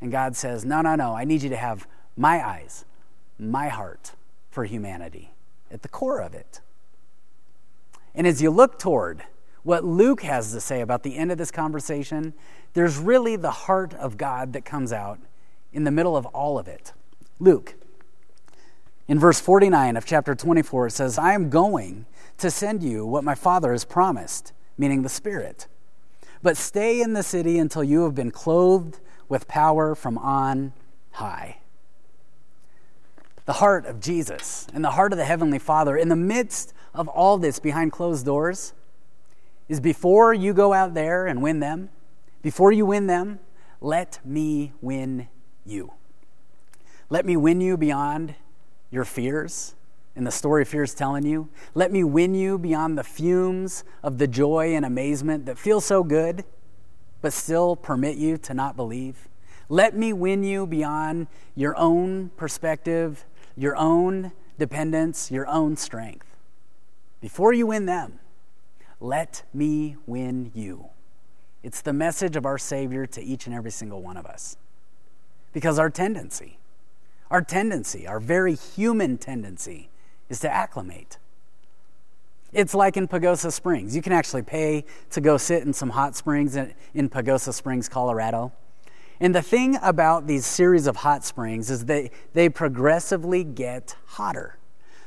And 0.00 0.10
God 0.10 0.34
says, 0.34 0.64
no, 0.64 0.80
no, 0.80 0.96
no, 0.96 1.14
I 1.14 1.24
need 1.24 1.42
you 1.42 1.50
to 1.50 1.56
have 1.56 1.86
my 2.16 2.44
eyes, 2.44 2.84
my 3.38 3.68
heart 3.68 4.14
for 4.50 4.64
humanity 4.64 5.30
at 5.70 5.82
the 5.82 5.88
core 5.88 6.20
of 6.20 6.34
it. 6.34 6.60
And 8.14 8.26
as 8.26 8.40
you 8.40 8.50
look 8.50 8.78
toward 8.78 9.24
what 9.62 9.84
Luke 9.84 10.22
has 10.22 10.52
to 10.52 10.60
say 10.60 10.80
about 10.80 11.02
the 11.02 11.16
end 11.16 11.32
of 11.32 11.38
this 11.38 11.50
conversation, 11.50 12.34
there's 12.72 12.98
really 12.98 13.36
the 13.36 13.50
heart 13.50 13.94
of 13.94 14.16
God 14.16 14.52
that 14.52 14.64
comes 14.64 14.92
out 14.92 15.18
in 15.72 15.84
the 15.84 15.90
middle 15.90 16.16
of 16.16 16.24
all 16.26 16.58
of 16.58 16.68
it. 16.68 16.92
Luke, 17.38 17.74
in 19.08 19.18
verse 19.18 19.40
49 19.40 19.96
of 19.96 20.06
chapter 20.06 20.34
24, 20.34 20.86
it 20.86 20.90
says, 20.92 21.18
I 21.18 21.32
am 21.32 21.50
going 21.50 22.06
to 22.38 22.50
send 22.50 22.82
you 22.82 23.04
what 23.04 23.24
my 23.24 23.34
Father 23.34 23.72
has 23.72 23.84
promised, 23.84 24.52
meaning 24.78 25.02
the 25.02 25.08
Spirit. 25.08 25.66
But 26.42 26.56
stay 26.56 27.00
in 27.00 27.12
the 27.12 27.22
city 27.22 27.58
until 27.58 27.84
you 27.84 28.04
have 28.04 28.14
been 28.14 28.30
clothed 28.30 29.00
with 29.28 29.48
power 29.48 29.94
from 29.94 30.16
on 30.18 30.72
high 31.12 31.58
the 33.46 33.54
heart 33.54 33.86
of 33.86 34.00
Jesus 34.00 34.66
and 34.74 34.84
the 34.84 34.90
heart 34.90 35.12
of 35.12 35.18
the 35.18 35.24
Heavenly 35.24 35.58
Father 35.58 35.96
in 35.96 36.08
the 36.08 36.16
midst 36.16 36.74
of 36.94 37.08
all 37.08 37.38
this 37.38 37.58
behind 37.58 37.92
closed 37.92 38.26
doors 38.26 38.74
is 39.68 39.80
before 39.80 40.34
you 40.34 40.52
go 40.52 40.72
out 40.72 40.94
there 40.94 41.26
and 41.26 41.42
win 41.42 41.60
them, 41.60 41.88
before 42.42 42.72
you 42.72 42.84
win 42.84 43.06
them, 43.06 43.38
let 43.80 44.18
me 44.24 44.72
win 44.80 45.28
you. 45.64 45.92
Let 47.08 47.24
me 47.24 47.36
win 47.36 47.60
you 47.60 47.76
beyond 47.76 48.34
your 48.90 49.04
fears 49.04 49.74
in 50.16 50.24
the 50.24 50.30
story 50.30 50.64
fear's 50.64 50.94
telling 50.94 51.24
you. 51.24 51.48
Let 51.74 51.92
me 51.92 52.02
win 52.02 52.34
you 52.34 52.58
beyond 52.58 52.98
the 52.98 53.04
fumes 53.04 53.84
of 54.02 54.18
the 54.18 54.26
joy 54.26 54.74
and 54.74 54.84
amazement 54.84 55.46
that 55.46 55.58
feel 55.58 55.80
so 55.80 56.02
good, 56.02 56.44
but 57.20 57.32
still 57.32 57.76
permit 57.76 58.16
you 58.16 58.38
to 58.38 58.54
not 58.54 58.76
believe. 58.76 59.28
Let 59.68 59.96
me 59.96 60.12
win 60.12 60.42
you 60.42 60.66
beyond 60.66 61.26
your 61.54 61.76
own 61.76 62.30
perspective, 62.36 63.24
your 63.56 63.76
own 63.76 64.32
dependence, 64.58 65.30
your 65.30 65.46
own 65.46 65.76
strength. 65.76 66.26
Before 67.20 67.52
you 67.52 67.66
win 67.66 67.86
them, 67.86 68.20
let 69.00 69.42
me 69.52 69.96
win 70.06 70.50
you. 70.54 70.86
It's 71.62 71.80
the 71.80 71.92
message 71.92 72.36
of 72.36 72.46
our 72.46 72.58
Savior 72.58 73.06
to 73.06 73.22
each 73.22 73.46
and 73.46 73.54
every 73.54 73.70
single 73.70 74.02
one 74.02 74.16
of 74.16 74.26
us. 74.26 74.56
Because 75.52 75.78
our 75.78 75.90
tendency, 75.90 76.58
our 77.30 77.42
tendency, 77.42 78.06
our 78.06 78.20
very 78.20 78.54
human 78.54 79.18
tendency, 79.18 79.88
is 80.28 80.40
to 80.40 80.50
acclimate. 80.52 81.18
It's 82.52 82.74
like 82.74 82.96
in 82.96 83.08
Pagosa 83.08 83.52
Springs. 83.52 83.96
You 83.96 84.02
can 84.02 84.12
actually 84.12 84.42
pay 84.42 84.84
to 85.10 85.20
go 85.20 85.36
sit 85.36 85.62
in 85.64 85.72
some 85.72 85.90
hot 85.90 86.14
springs 86.14 86.56
in 86.56 87.10
Pagosa 87.10 87.52
Springs, 87.52 87.88
Colorado. 87.88 88.52
And 89.20 89.34
the 89.34 89.42
thing 89.42 89.78
about 89.82 90.26
these 90.26 90.44
series 90.44 90.86
of 90.86 90.96
hot 90.96 91.24
springs 91.24 91.70
is 91.70 91.86
that 91.86 92.10
they 92.34 92.48
progressively 92.48 93.44
get 93.44 93.96
hotter. 94.06 94.58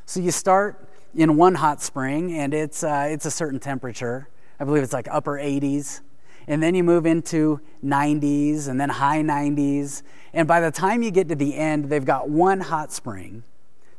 So 0.06 0.20
you 0.20 0.32
start 0.32 0.88
in 1.14 1.38
one 1.38 1.56
hot 1.56 1.82
spring, 1.82 2.34
and 2.34 2.54
it's, 2.54 2.84
uh, 2.84 3.08
it's 3.10 3.26
a 3.26 3.32
certain 3.32 3.60
temperature. 3.60 4.28
I 4.60 4.64
believe 4.64 4.84
it's 4.84 4.94
like 4.94 5.08
upper 5.12 5.34
80s. 5.34 6.02
And 6.48 6.64
then 6.64 6.74
you 6.74 6.84
move 6.84 7.06
into 7.06 7.62
90s 7.86 8.68
and 8.68 8.82
then 8.82 8.90
high 8.90 9.22
90s. 9.22 10.02
And 10.34 10.48
by 10.48 10.60
the 10.60 10.72
time 10.72 11.04
you 11.04 11.12
get 11.12 11.30
to 11.30 11.36
the 11.36 11.56
end, 11.56 11.86
they've 11.86 12.04
got 12.04 12.28
one 12.28 12.62
hot 12.62 12.92
spring 12.92 13.44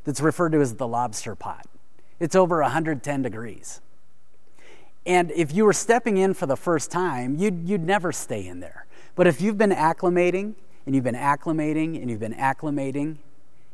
that's 0.03 0.21
referred 0.21 0.51
to 0.53 0.61
as 0.61 0.75
the 0.75 0.89
lobster 0.89 1.37
pot. 1.37 1.67
It's 2.19 2.35
over 2.35 2.61
110 2.61 3.23
degrees. 3.23 3.81
And 5.07 5.31
if 5.31 5.55
you 5.55 5.65
were 5.65 5.73
stepping 5.73 6.17
in 6.17 6.35
for 6.35 6.47
the 6.47 6.57
first 6.57 6.91
time, 6.91 7.37
you'd, 7.39 7.69
you'd 7.69 7.85
never 7.85 8.11
stay 8.11 8.47
in 8.47 8.59
there. 8.61 8.87
But 9.21 9.27
if 9.27 9.43
you've 9.43 9.59
been 9.59 9.69
acclimating 9.69 10.55
and 10.87 10.95
you've 10.95 11.05
been 11.05 11.15
acclimating 11.15 12.01
and 12.01 12.09
you've 12.09 12.21
been 12.21 12.33
acclimating, 12.33 13.19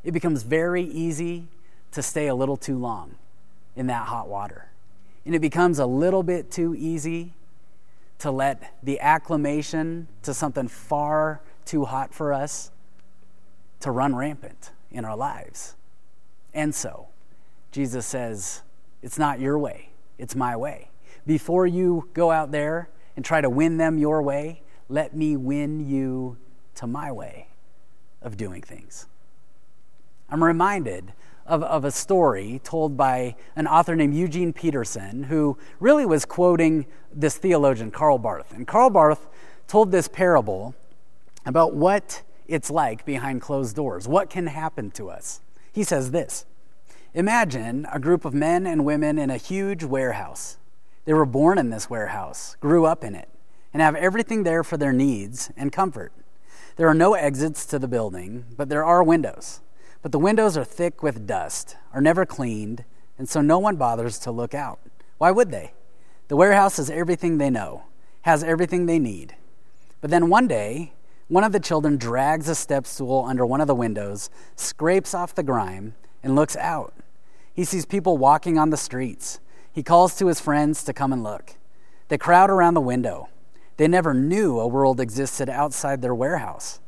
it 0.03 0.11
becomes 0.11 0.43
very 0.43 0.83
easy 0.83 1.47
to 1.93 2.03
stay 2.03 2.27
a 2.27 2.35
little 2.35 2.57
too 2.57 2.77
long 2.77 3.15
in 3.77 3.87
that 3.87 4.09
hot 4.09 4.27
water. 4.27 4.71
And 5.25 5.37
it 5.37 5.39
becomes 5.39 5.79
a 5.79 5.87
little 5.87 6.25
bit 6.25 6.51
too 6.51 6.75
easy 6.77 7.33
to 8.19 8.33
let 8.33 8.75
the 8.83 8.99
acclimation 8.99 10.09
to 10.25 10.35
something 10.35 10.67
far 10.67 11.41
too 11.65 11.85
hot 11.85 12.13
for 12.13 12.33
us 12.33 12.73
to 13.79 13.93
run 13.93 14.17
rampant 14.17 14.73
in 14.91 15.05
our 15.05 15.17
lives. 15.17 15.77
And 16.55 16.75
so, 16.75 17.07
Jesus 17.71 18.05
says, 18.05 18.63
It's 19.01 19.17
not 19.17 19.39
your 19.39 19.61
way, 19.61 19.91
it's 20.19 20.35
my 20.35 20.57
way. 20.57 20.89
Before 21.25 21.69
you 21.69 22.09
go 22.15 22.33
out 22.33 22.51
there 22.51 22.89
and 23.15 23.25
try 23.25 23.41
to 23.41 23.49
win 23.49 23.77
them 23.77 23.97
your 23.97 24.21
way, 24.23 24.63
let 24.89 25.17
me 25.17 25.37
win 25.37 25.87
you 25.89 26.37
to 26.77 26.87
my 26.87 27.11
way 27.11 27.49
of 28.23 28.37
doing 28.37 28.63
things. 28.63 29.07
I'm 30.29 30.43
reminded 30.43 31.13
of, 31.47 31.63
of 31.63 31.85
a 31.85 31.91
story 31.91 32.61
told 32.65 32.97
by 32.97 33.37
an 33.55 33.67
author 33.67 33.95
named 33.95 34.15
Eugene 34.15 34.53
Peterson, 34.53 35.25
who 35.25 35.57
really 35.81 36.05
was 36.05 36.25
quoting 36.25 36.87
this 37.13 37.37
theologian, 37.39 37.91
Karl 37.91 38.19
Barth. 38.19 38.53
And 38.53 38.67
Karl 38.67 38.91
Barth 38.91 39.29
told 39.69 39.91
this 39.91 40.09
parable 40.09 40.75
about 41.45 41.75
what 41.75 42.23
it's 42.49 42.71
like 42.71 43.05
behind 43.05 43.41
closed 43.41 43.77
doors, 43.77 44.09
what 44.09 44.31
can 44.31 44.49
happen 44.49 44.91
to 44.93 45.09
us. 45.09 45.41
He 45.73 45.85
says 45.85 46.11
this 46.11 46.45
Imagine 47.15 47.87
a 47.93 47.99
group 47.99 48.25
of 48.25 48.35
men 48.35 48.67
and 48.67 48.85
women 48.85 49.19
in 49.19 49.31
a 49.31 49.37
huge 49.37 49.85
warehouse. 49.85 50.59
They 51.05 51.15
were 51.15 51.27
born 51.27 51.57
in 51.59 51.71
this 51.71 51.89
warehouse, 51.89 52.57
grew 52.61 52.85
up 52.85 53.05
in 53.05 53.15
it, 53.15 53.29
and 53.77 53.83
have 53.83 53.95
everything 53.97 54.43
there 54.43 54.65
for 54.65 54.79
their 54.79 54.95
needs 54.95 55.51
and 55.55 55.71
comfort. 55.71 56.11
There 56.77 56.89
are 56.89 56.95
no 56.95 57.13
exits 57.13 57.67
to 57.67 57.79
the 57.79 57.87
building, 57.87 58.47
but 58.57 58.71
there 58.71 58.87
are 58.87 59.03
windows. 59.03 59.61
But 60.01 60.13
the 60.13 60.19
windows 60.19 60.57
are 60.57 60.65
thick 60.65 61.03
with 61.03 61.27
dust, 61.27 61.77
are 61.93 62.01
never 62.01 62.25
cleaned, 62.25 62.87
and 63.19 63.29
so 63.29 63.43
no 63.43 63.59
one 63.59 63.77
bothers 63.77 64.19
to 64.21 64.31
look 64.31 64.55
out. 64.55 64.79
Why 65.19 65.31
would 65.31 65.51
they? 65.51 65.75
The 66.29 66.37
warehouse 66.37 66.79
has 66.79 66.89
everything 66.89 67.37
they 67.37 67.51
know, 67.51 67.83
has 68.23 68.43
everything 68.43 68.87
they 68.87 68.99
need. 68.99 69.37
But 70.01 70.09
then 70.11 70.31
one 70.31 70.49
day, 70.49 70.95
one 71.29 71.45
of 71.45 71.53
the 71.53 71.61
children 71.61 71.99
drags 71.99 72.49
a 72.49 72.55
step 72.55 72.87
stool 72.87 73.27
under 73.29 73.45
one 73.45 73.61
of 73.61 73.67
the 73.67 73.75
windows, 73.75 74.31
scrapes 74.55 75.13
off 75.13 75.35
the 75.35 75.43
grime, 75.43 75.97
and 76.23 76.35
looks 76.35 76.57
out. 76.57 76.95
He 77.53 77.65
sees 77.65 77.85
people 77.85 78.17
walking 78.17 78.57
on 78.57 78.71
the 78.71 78.79
streets. 78.79 79.39
He 79.71 79.83
calls 79.83 80.17
to 80.17 80.29
his 80.29 80.41
friends 80.41 80.83
to 80.85 80.95
come 80.95 81.13
and 81.13 81.23
look. 81.23 81.57
They 82.09 82.17
crowd 82.17 82.49
around 82.49 82.73
the 82.73 82.81
window. 82.81 83.29
They 83.77 83.89
never 83.89 84.15
knew 84.15 84.59
a 84.59 84.67
world 84.67 85.01
existed 85.01 85.49
outside 85.49 86.01
their 86.01 86.15
warehouse. 86.15 86.81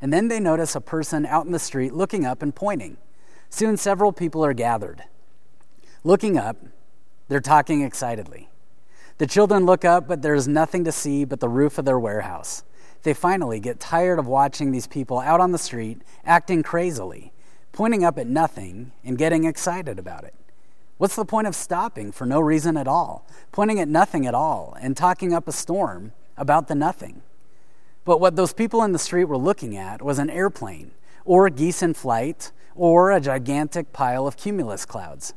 And 0.00 0.12
then 0.12 0.28
they 0.28 0.38
notice 0.38 0.76
a 0.76 0.80
person 0.80 1.26
out 1.26 1.46
in 1.46 1.52
the 1.52 1.58
street 1.58 1.92
looking 1.92 2.24
up 2.24 2.42
and 2.42 2.54
pointing. 2.54 2.96
Soon 3.50 3.76
several 3.76 4.12
people 4.12 4.44
are 4.44 4.52
gathered. 4.52 5.02
Looking 6.04 6.38
up, 6.38 6.56
they're 7.28 7.40
talking 7.40 7.82
excitedly. 7.82 8.48
The 9.18 9.26
children 9.26 9.66
look 9.66 9.84
up, 9.84 10.06
but 10.06 10.22
there 10.22 10.34
is 10.34 10.46
nothing 10.46 10.84
to 10.84 10.92
see 10.92 11.24
but 11.24 11.40
the 11.40 11.48
roof 11.48 11.78
of 11.78 11.84
their 11.84 11.98
warehouse. 11.98 12.62
They 13.02 13.14
finally 13.14 13.58
get 13.58 13.80
tired 13.80 14.18
of 14.18 14.26
watching 14.26 14.70
these 14.70 14.86
people 14.86 15.18
out 15.18 15.40
on 15.40 15.50
the 15.50 15.58
street 15.58 16.02
acting 16.24 16.62
crazily, 16.62 17.32
pointing 17.72 18.04
up 18.04 18.16
at 18.18 18.28
nothing 18.28 18.92
and 19.04 19.18
getting 19.18 19.44
excited 19.44 19.98
about 19.98 20.24
it. 20.24 20.34
What's 20.98 21.16
the 21.16 21.24
point 21.24 21.46
of 21.46 21.56
stopping 21.56 22.12
for 22.12 22.26
no 22.26 22.40
reason 22.40 22.76
at 22.76 22.88
all, 22.88 23.26
pointing 23.50 23.80
at 23.80 23.88
nothing 23.88 24.26
at 24.26 24.34
all, 24.34 24.76
and 24.80 24.96
talking 24.96 25.32
up 25.32 25.48
a 25.48 25.52
storm 25.52 26.12
about 26.38 26.68
the 26.68 26.74
nothing? 26.74 27.22
But 28.04 28.20
what 28.20 28.36
those 28.36 28.52
people 28.52 28.82
in 28.82 28.92
the 28.92 28.98
street 28.98 29.24
were 29.24 29.36
looking 29.36 29.76
at 29.76 30.00
was 30.00 30.18
an 30.18 30.30
airplane, 30.30 30.92
or 31.24 31.50
geese 31.50 31.82
in 31.82 31.94
flight, 31.94 32.52
or 32.74 33.10
a 33.10 33.20
gigantic 33.20 33.92
pile 33.92 34.26
of 34.26 34.36
cumulus 34.36 34.86
clouds. 34.86 35.34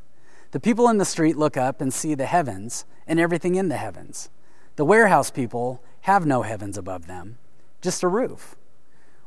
The 0.51 0.59
people 0.59 0.87
in 0.87 0.97
the 0.97 1.05
street 1.05 1.37
look 1.37 1.57
up 1.57 1.81
and 1.81 1.93
see 1.93 2.13
the 2.15 2.25
heavens 2.25 2.85
and 3.07 3.19
everything 3.19 3.55
in 3.55 3.69
the 3.69 3.77
heavens. 3.77 4.29
The 4.75 4.85
warehouse 4.85 5.31
people 5.31 5.83
have 6.01 6.25
no 6.25 6.43
heavens 6.43 6.77
above 6.77 7.07
them 7.07 7.37
just 7.81 8.03
a 8.03 8.07
roof. 8.07 8.55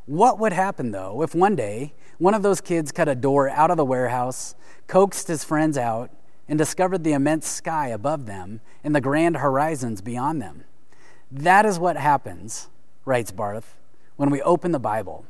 What 0.07 0.39
would 0.39 0.53
happen, 0.53 0.93
though, 0.93 1.23
if 1.23 1.35
one 1.35 1.57
day 1.57 1.95
one 2.19 2.35
of 2.35 2.43
those 2.43 2.61
kids 2.61 2.93
cut 2.93 3.09
a 3.09 3.15
door 3.15 3.49
out 3.49 3.71
of 3.71 3.77
the 3.77 3.85
warehouse, 3.85 4.55
coaxed 4.87 5.29
his 5.29 5.45
friends 5.45 5.77
out, 5.77 6.11
and 6.49 6.59
discovered 6.59 7.05
the 7.05 7.13
immense 7.13 7.49
sky 7.49 7.89
above 7.89 8.27
them 8.27 8.61
and 8.85 8.95
the 8.95 9.01
grand 9.01 9.39
horizons 9.39 10.01
beyond 10.01 10.41
them? 10.41 10.65
That 11.37 11.67
is 11.67 11.81
what 11.81 11.97
happens, 11.97 12.69
writes 13.05 13.33
Barth, 13.33 13.77
when 14.15 14.31
we 14.31 14.41
open 14.43 14.71
the 14.71 14.79
Bible. 14.79 15.27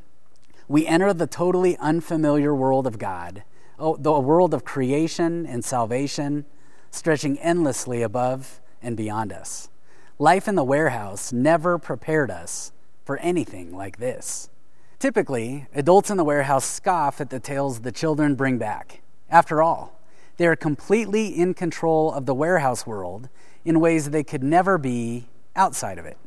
We 0.68 0.86
enter 0.86 1.14
the 1.14 1.26
totally 1.26 1.78
unfamiliar 1.78 2.54
world 2.54 2.86
of 2.86 2.98
God, 2.98 3.42
oh, 3.78 3.96
the 3.96 4.12
world 4.20 4.52
of 4.52 4.66
creation 4.66 5.46
and 5.46 5.64
salvation, 5.64 6.44
stretching 6.90 7.38
endlessly 7.38 8.02
above 8.02 8.60
and 8.82 8.98
beyond 8.98 9.32
us. 9.32 9.70
Life 10.18 10.46
in 10.46 10.56
the 10.56 10.62
warehouse 10.62 11.32
never 11.32 11.78
prepared 11.78 12.30
us 12.30 12.72
for 13.06 13.16
anything 13.20 13.74
like 13.74 13.96
this. 13.96 14.50
Typically, 14.98 15.68
adults 15.74 16.10
in 16.10 16.18
the 16.18 16.24
warehouse 16.24 16.66
scoff 16.66 17.18
at 17.18 17.30
the 17.30 17.40
tales 17.40 17.80
the 17.80 17.90
children 17.90 18.34
bring 18.34 18.58
back. 18.58 19.00
After 19.30 19.62
all, 19.62 19.98
they 20.36 20.46
are 20.46 20.54
completely 20.54 21.28
in 21.28 21.54
control 21.54 22.12
of 22.12 22.26
the 22.26 22.34
warehouse 22.34 22.86
world 22.86 23.30
in 23.64 23.80
ways 23.80 24.10
they 24.10 24.22
could 24.22 24.42
never 24.42 24.76
be 24.76 25.28
outside 25.56 25.98
of 25.98 26.06
it. 26.06 26.18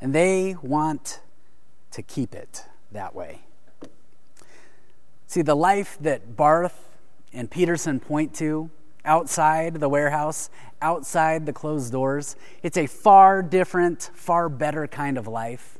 And 0.00 0.14
they 0.14 0.56
want 0.62 1.20
to 1.90 2.02
keep 2.02 2.34
it 2.34 2.64
that 2.92 3.14
way. 3.14 3.40
See, 5.26 5.42
the 5.42 5.54
life 5.54 5.98
that 6.00 6.36
Barth 6.36 6.88
and 7.32 7.50
Peterson 7.50 8.00
point 8.00 8.34
to 8.36 8.70
outside 9.04 9.74
the 9.74 9.88
warehouse, 9.88 10.50
outside 10.80 11.46
the 11.46 11.52
closed 11.52 11.92
doors, 11.92 12.36
it's 12.62 12.76
a 12.76 12.86
far 12.86 13.42
different, 13.42 14.10
far 14.14 14.48
better 14.48 14.86
kind 14.86 15.18
of 15.18 15.26
life 15.26 15.78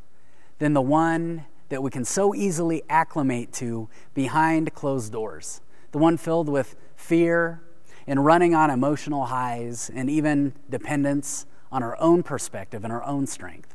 than 0.59 0.73
the 0.73 0.83
one 0.83 1.47
that 1.69 1.83
we 1.83 1.91
can 1.91 2.05
so 2.05 2.35
easily 2.35 2.83
acclimate 2.89 3.53
to 3.53 3.89
behind 4.15 4.73
closed 4.75 5.13
doors, 5.13 5.61
the 5.93 5.99
one 5.99 6.17
filled 6.17 6.49
with 6.49 6.77
fear 6.97 7.61
and 8.07 8.25
running 8.25 8.55
on 8.55 8.71
emotional 8.71 9.27
highs 9.27 9.91
and 9.95 10.09
even 10.09 10.53
dependence 10.71 11.47
on 11.71 11.83
our 11.83 11.97
own 12.01 12.23
perspective 12.23 12.85
and 12.85 12.93
our 12.93 13.05
own 13.05 13.27
strength. 13.27 13.75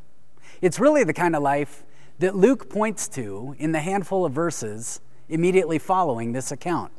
It's 0.61 0.79
really 0.79 1.03
the 1.03 1.13
kind 1.13 1.35
of 1.35 1.43
life 1.43 1.83
that 2.19 2.35
Luke 2.35 2.69
points 2.69 3.07
to 3.09 3.55
in 3.57 3.71
the 3.71 3.79
handful 3.79 4.25
of 4.25 4.33
verses 4.33 5.01
immediately 5.29 5.79
following 5.79 6.31
this 6.31 6.51
account. 6.51 6.91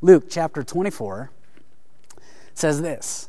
Luke 0.00 0.24
chapter 0.28 0.62
24 0.62 1.30
says 2.54 2.82
this 2.82 3.28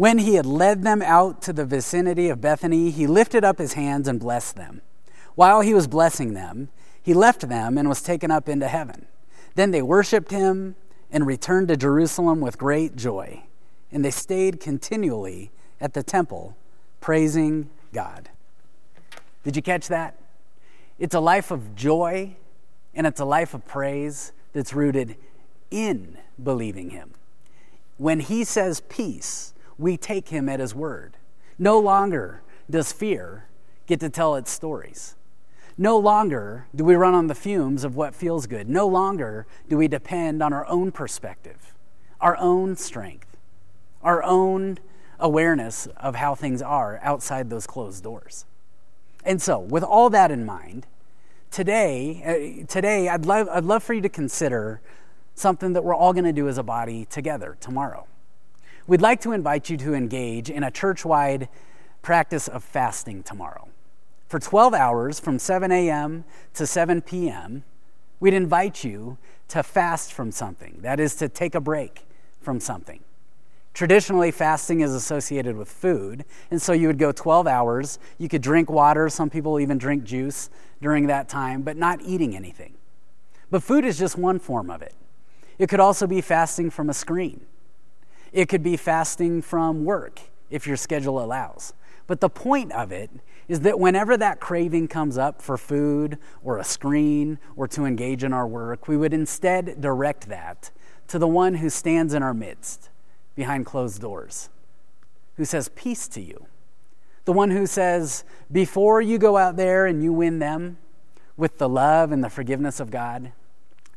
when 0.00 0.16
he 0.16 0.36
had 0.36 0.46
led 0.46 0.82
them 0.82 1.02
out 1.02 1.42
to 1.42 1.52
the 1.52 1.66
vicinity 1.66 2.30
of 2.30 2.40
Bethany, 2.40 2.90
he 2.90 3.06
lifted 3.06 3.44
up 3.44 3.58
his 3.58 3.74
hands 3.74 4.08
and 4.08 4.18
blessed 4.18 4.56
them. 4.56 4.80
While 5.34 5.60
he 5.60 5.74
was 5.74 5.86
blessing 5.86 6.32
them, 6.32 6.70
He 7.02 7.12
left 7.12 7.48
them 7.48 7.76
and 7.76 7.86
was 7.86 8.00
taken 8.00 8.30
up 8.30 8.48
into 8.48 8.66
heaven. 8.66 9.06
Then 9.56 9.72
they 9.72 9.82
worshiped 9.82 10.30
him 10.30 10.76
and 11.10 11.26
returned 11.26 11.68
to 11.68 11.76
Jerusalem 11.76 12.40
with 12.40 12.56
great 12.56 12.96
joy. 12.96 13.42
And 13.92 14.04
they 14.04 14.10
stayed 14.10 14.60
continually 14.60 15.50
at 15.80 15.94
the 15.94 16.02
temple, 16.02 16.56
praising 17.00 17.70
God. 17.92 18.28
Did 19.44 19.56
you 19.56 19.62
catch 19.62 19.88
that? 19.88 20.16
It's 20.98 21.14
a 21.14 21.20
life 21.20 21.50
of 21.50 21.74
joy 21.74 22.36
and 22.94 23.06
it's 23.06 23.20
a 23.20 23.24
life 23.24 23.54
of 23.54 23.66
praise 23.66 24.32
that's 24.52 24.74
rooted 24.74 25.16
in 25.70 26.18
believing 26.42 26.90
him. 26.90 27.12
When 27.96 28.20
he 28.20 28.44
says 28.44 28.82
peace, 28.88 29.54
we 29.78 29.96
take 29.96 30.28
him 30.28 30.48
at 30.48 30.60
his 30.60 30.74
word. 30.74 31.16
No 31.58 31.78
longer 31.78 32.42
does 32.68 32.92
fear 32.92 33.46
get 33.86 34.00
to 34.00 34.08
tell 34.08 34.36
its 34.36 34.50
stories. 34.50 35.16
No 35.76 35.96
longer 35.98 36.66
do 36.74 36.84
we 36.84 36.94
run 36.94 37.14
on 37.14 37.26
the 37.26 37.34
fumes 37.34 37.84
of 37.84 37.96
what 37.96 38.14
feels 38.14 38.46
good. 38.46 38.68
No 38.68 38.86
longer 38.86 39.46
do 39.68 39.78
we 39.78 39.88
depend 39.88 40.42
on 40.42 40.52
our 40.52 40.66
own 40.66 40.92
perspective, 40.92 41.74
our 42.20 42.36
own 42.36 42.76
strength, 42.76 43.29
our 44.02 44.22
own 44.22 44.78
awareness 45.18 45.86
of 45.96 46.16
how 46.16 46.34
things 46.34 46.62
are 46.62 46.98
outside 47.02 47.50
those 47.50 47.66
closed 47.66 48.02
doors. 48.02 48.46
And 49.24 49.40
so, 49.40 49.58
with 49.58 49.82
all 49.82 50.10
that 50.10 50.30
in 50.30 50.46
mind, 50.46 50.86
today, 51.50 52.62
uh, 52.62 52.66
today 52.66 53.08
I'd 53.08 53.26
love, 53.26 53.48
I'd 53.50 53.64
love 53.64 53.82
for 53.82 53.92
you 53.92 54.00
to 54.00 54.08
consider 54.08 54.80
something 55.34 55.72
that 55.74 55.84
we're 55.84 55.94
all 55.94 56.12
going 56.12 56.24
to 56.24 56.32
do 56.32 56.48
as 56.48 56.58
a 56.58 56.62
body 56.62 57.04
together 57.06 57.56
tomorrow. 57.60 58.06
We'd 58.86 59.02
like 59.02 59.20
to 59.22 59.32
invite 59.32 59.70
you 59.70 59.76
to 59.78 59.94
engage 59.94 60.50
in 60.50 60.62
a 60.62 60.70
church 60.70 61.04
wide 61.04 61.48
practice 62.02 62.48
of 62.48 62.64
fasting 62.64 63.22
tomorrow. 63.22 63.68
For 64.26 64.38
12 64.38 64.74
hours 64.74 65.20
from 65.20 65.38
7 65.38 65.70
a.m. 65.70 66.24
to 66.54 66.66
7 66.66 67.02
p.m., 67.02 67.64
we'd 68.20 68.34
invite 68.34 68.84
you 68.84 69.18
to 69.48 69.62
fast 69.62 70.12
from 70.12 70.30
something. 70.30 70.78
That 70.80 71.00
is, 71.00 71.14
to 71.16 71.28
take 71.28 71.54
a 71.54 71.60
break 71.60 72.06
from 72.40 72.60
something. 72.60 73.00
Traditionally, 73.80 74.30
fasting 74.30 74.82
is 74.82 74.92
associated 74.92 75.56
with 75.56 75.72
food, 75.72 76.26
and 76.50 76.60
so 76.60 76.74
you 76.74 76.86
would 76.88 76.98
go 76.98 77.12
12 77.12 77.46
hours. 77.46 77.98
You 78.18 78.28
could 78.28 78.42
drink 78.42 78.70
water, 78.70 79.08
some 79.08 79.30
people 79.30 79.58
even 79.58 79.78
drink 79.78 80.04
juice 80.04 80.50
during 80.82 81.06
that 81.06 81.30
time, 81.30 81.62
but 81.62 81.78
not 81.78 82.02
eating 82.02 82.36
anything. 82.36 82.74
But 83.50 83.62
food 83.62 83.86
is 83.86 83.98
just 83.98 84.18
one 84.18 84.38
form 84.38 84.68
of 84.68 84.82
it. 84.82 84.92
It 85.58 85.70
could 85.70 85.80
also 85.80 86.06
be 86.06 86.20
fasting 86.20 86.68
from 86.68 86.90
a 86.90 86.92
screen, 86.92 87.40
it 88.32 88.50
could 88.50 88.62
be 88.62 88.76
fasting 88.76 89.40
from 89.40 89.86
work 89.86 90.20
if 90.50 90.66
your 90.66 90.76
schedule 90.76 91.18
allows. 91.18 91.72
But 92.06 92.20
the 92.20 92.28
point 92.28 92.72
of 92.72 92.92
it 92.92 93.08
is 93.48 93.60
that 93.60 93.80
whenever 93.80 94.18
that 94.18 94.40
craving 94.40 94.88
comes 94.88 95.16
up 95.16 95.40
for 95.40 95.56
food 95.56 96.18
or 96.44 96.58
a 96.58 96.64
screen 96.64 97.38
or 97.56 97.66
to 97.68 97.86
engage 97.86 98.24
in 98.24 98.34
our 98.34 98.46
work, 98.46 98.88
we 98.88 98.98
would 98.98 99.14
instead 99.14 99.80
direct 99.80 100.28
that 100.28 100.70
to 101.08 101.18
the 101.18 101.26
one 101.26 101.54
who 101.54 101.70
stands 101.70 102.12
in 102.12 102.22
our 102.22 102.34
midst 102.34 102.90
behind 103.40 103.64
closed 103.64 104.02
doors, 104.02 104.50
who 105.38 105.46
says, 105.46 105.70
Peace 105.70 106.06
to 106.08 106.20
you. 106.20 106.44
The 107.24 107.32
one 107.32 107.50
who 107.50 107.66
says, 107.66 108.22
Before 108.52 109.00
you 109.00 109.16
go 109.16 109.38
out 109.38 109.56
there 109.56 109.86
and 109.86 110.02
you 110.02 110.12
win 110.12 110.40
them 110.40 110.76
with 111.38 111.56
the 111.56 111.66
love 111.66 112.12
and 112.12 112.22
the 112.22 112.28
forgiveness 112.28 112.80
of 112.80 112.90
God, 112.90 113.32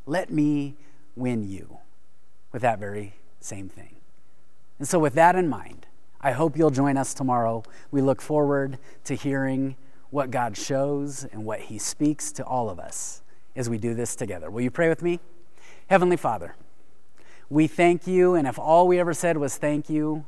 let 0.06 0.30
me 0.30 0.76
win 1.14 1.46
you 1.46 1.76
with 2.52 2.62
that 2.62 2.78
very 2.78 3.16
same 3.38 3.68
thing. 3.68 3.96
And 4.78 4.88
so, 4.88 4.98
with 4.98 5.12
that 5.12 5.36
in 5.36 5.46
mind, 5.46 5.84
I 6.22 6.32
hope 6.32 6.56
you'll 6.56 6.70
join 6.70 6.96
us 6.96 7.12
tomorrow. 7.12 7.64
We 7.90 8.00
look 8.00 8.22
forward 8.22 8.78
to 9.04 9.14
hearing 9.14 9.76
what 10.08 10.30
God 10.30 10.56
shows 10.56 11.24
and 11.24 11.44
what 11.44 11.60
He 11.60 11.76
speaks 11.76 12.32
to 12.32 12.44
all 12.46 12.70
of 12.70 12.78
us 12.78 13.20
as 13.54 13.68
we 13.68 13.76
do 13.76 13.92
this 13.92 14.16
together. 14.16 14.50
Will 14.50 14.62
you 14.62 14.70
pray 14.70 14.88
with 14.88 15.02
me? 15.02 15.20
Heavenly 15.90 16.16
Father, 16.16 16.56
we 17.54 17.68
thank 17.68 18.08
you, 18.08 18.34
and 18.34 18.48
if 18.48 18.58
all 18.58 18.88
we 18.88 18.98
ever 18.98 19.14
said 19.14 19.36
was 19.36 19.56
thank 19.56 19.88
you, 19.88 20.26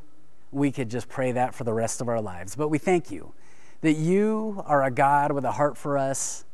we 0.53 0.71
could 0.71 0.89
just 0.89 1.09
pray 1.09 1.33
that 1.33 1.57
for 1.57 1.65
the 1.65 1.73
rest 1.73 2.01
of 2.01 2.07
our 2.09 2.21
lives. 2.21 2.55
But 2.55 2.69
we 2.69 2.79
thank 2.79 3.11
you 3.11 3.35
that 3.81 3.95
you 3.95 4.63
are 4.65 4.85
a 4.85 4.93
God 4.93 5.33
with 5.33 5.45
a 5.45 5.51
heart 5.51 5.77
for 5.77 5.99
us, 5.99 6.45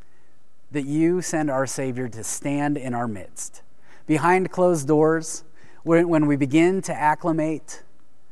that 0.71 0.87
you 0.87 1.21
send 1.21 1.51
our 1.51 1.67
Savior 1.67 2.09
to 2.09 2.25
stand 2.25 2.79
in 2.79 2.95
our 2.95 3.07
midst. 3.07 3.61
Behind 4.07 4.51
closed 4.51 4.89
doors, 4.89 5.45
when 5.83 6.27
we 6.27 6.37
begin 6.37 6.81
to 6.83 6.95
acclimate, 6.95 7.83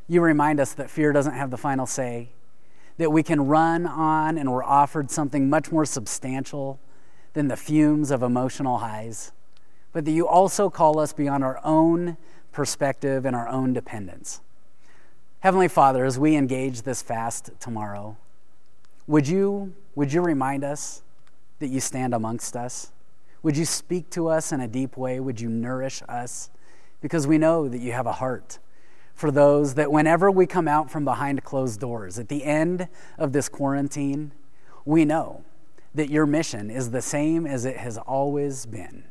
you 0.09 0.23
remind 0.23 0.61
us 0.61 0.73
that 0.73 0.89
fear 0.89 1.13
doesn't 1.13 1.35
have 1.35 1.51
the 1.51 1.59
final 1.59 1.85
say, 1.85 2.31
that 2.97 3.13
we 3.13 3.23
can 3.23 3.49
run 3.49 3.87
on 3.87 4.39
and 4.39 4.51
we're 4.51 4.65
offered 4.65 5.11
something 5.11 5.51
much 5.51 5.71
more 5.71 5.85
substantial 5.85 6.81
than 7.35 7.49
the 7.49 7.57
fumes 7.59 8.11
of 8.11 8.23
emotional 8.23 8.79
highs, 8.79 9.33
but 9.93 10.05
that 10.05 10.11
you 10.13 10.27
also 10.27 10.71
call 10.71 10.99
us 10.99 11.13
beyond 11.13 11.45
our 11.45 11.61
own 11.65 12.17
perspective 12.53 13.25
and 13.25 13.35
our 13.35 13.49
own 13.49 13.73
dependence. 13.73 14.41
Heavenly 15.41 15.69
Father, 15.69 16.05
as 16.05 16.19
we 16.19 16.37
engage 16.37 16.83
this 16.83 17.03
fast 17.03 17.51
tomorrow, 17.61 18.17
would 19.07 19.27
you, 19.27 19.73
would 19.95 20.13
you 20.13 20.21
remind 20.21 20.65
us 20.65 21.03
that 21.59 21.69
you 21.69 21.81
stand 21.81 22.15
amongst 22.15 22.57
us? 22.57 22.93
Would 23.43 23.57
you 23.57 23.65
speak 23.65 24.11
to 24.11 24.29
us 24.29 24.53
in 24.53 24.61
a 24.61 24.69
deep 24.69 24.97
way? 24.97 25.19
Would 25.19 25.41
you 25.41 25.49
nourish 25.49 26.03
us? 26.09 26.51
Because 27.01 27.27
we 27.27 27.39
know 27.39 27.69
that 27.69 27.79
you 27.79 27.93
have 27.93 28.07
a 28.07 28.13
heart 28.13 28.59
for 29.21 29.31
those 29.31 29.75
that 29.75 29.93
whenever 29.93 30.31
we 30.31 30.47
come 30.47 30.67
out 30.67 30.91
from 30.91 31.05
behind 31.05 31.45
closed 31.45 31.79
doors 31.79 32.19
at 32.19 32.29
the 32.29 32.43
end 32.43 32.89
of 33.19 33.33
this 33.33 33.51
quarantine, 33.51 34.33
we 34.87 35.05
know 35.05 35.45
that 35.95 36.09
your 36.09 36.25
mission 36.25 36.71
is 36.71 36.91
the 36.91 37.03
same 37.03 37.47
as 37.47 37.67
it 37.67 37.77
has 37.77 37.99
always 37.99 38.65
been. 38.65 39.05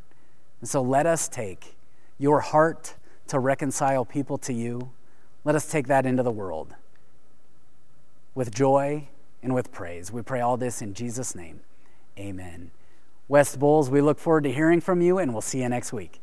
And 0.61 0.69
so 0.69 0.81
let 0.81 1.05
us 1.05 1.27
take 1.27 1.75
your 2.17 2.41
heart 2.41 2.95
to 3.27 3.39
reconcile 3.39 4.05
people 4.05 4.37
to 4.39 4.53
you. 4.53 4.91
Let 5.45 5.55
us 5.55 5.69
take 5.69 5.87
that 5.87 6.05
into 6.05 6.23
the 6.23 6.31
world 6.31 6.73
with 8.35 8.53
joy 8.53 9.07
and 9.41 9.53
with 9.53 9.71
praise. 9.71 10.11
We 10.11 10.21
pray 10.21 10.41
all 10.41 10.57
this 10.57 10.81
in 10.81 10.93
Jesus' 10.93 11.35
name. 11.35 11.61
Amen. 12.17 12.71
West 13.27 13.59
Bulls, 13.59 13.89
we 13.89 14.01
look 14.01 14.19
forward 14.19 14.43
to 14.43 14.51
hearing 14.51 14.81
from 14.81 15.01
you, 15.01 15.19
and 15.19 15.31
we'll 15.31 15.41
see 15.41 15.61
you 15.61 15.69
next 15.69 15.93
week. 15.93 16.19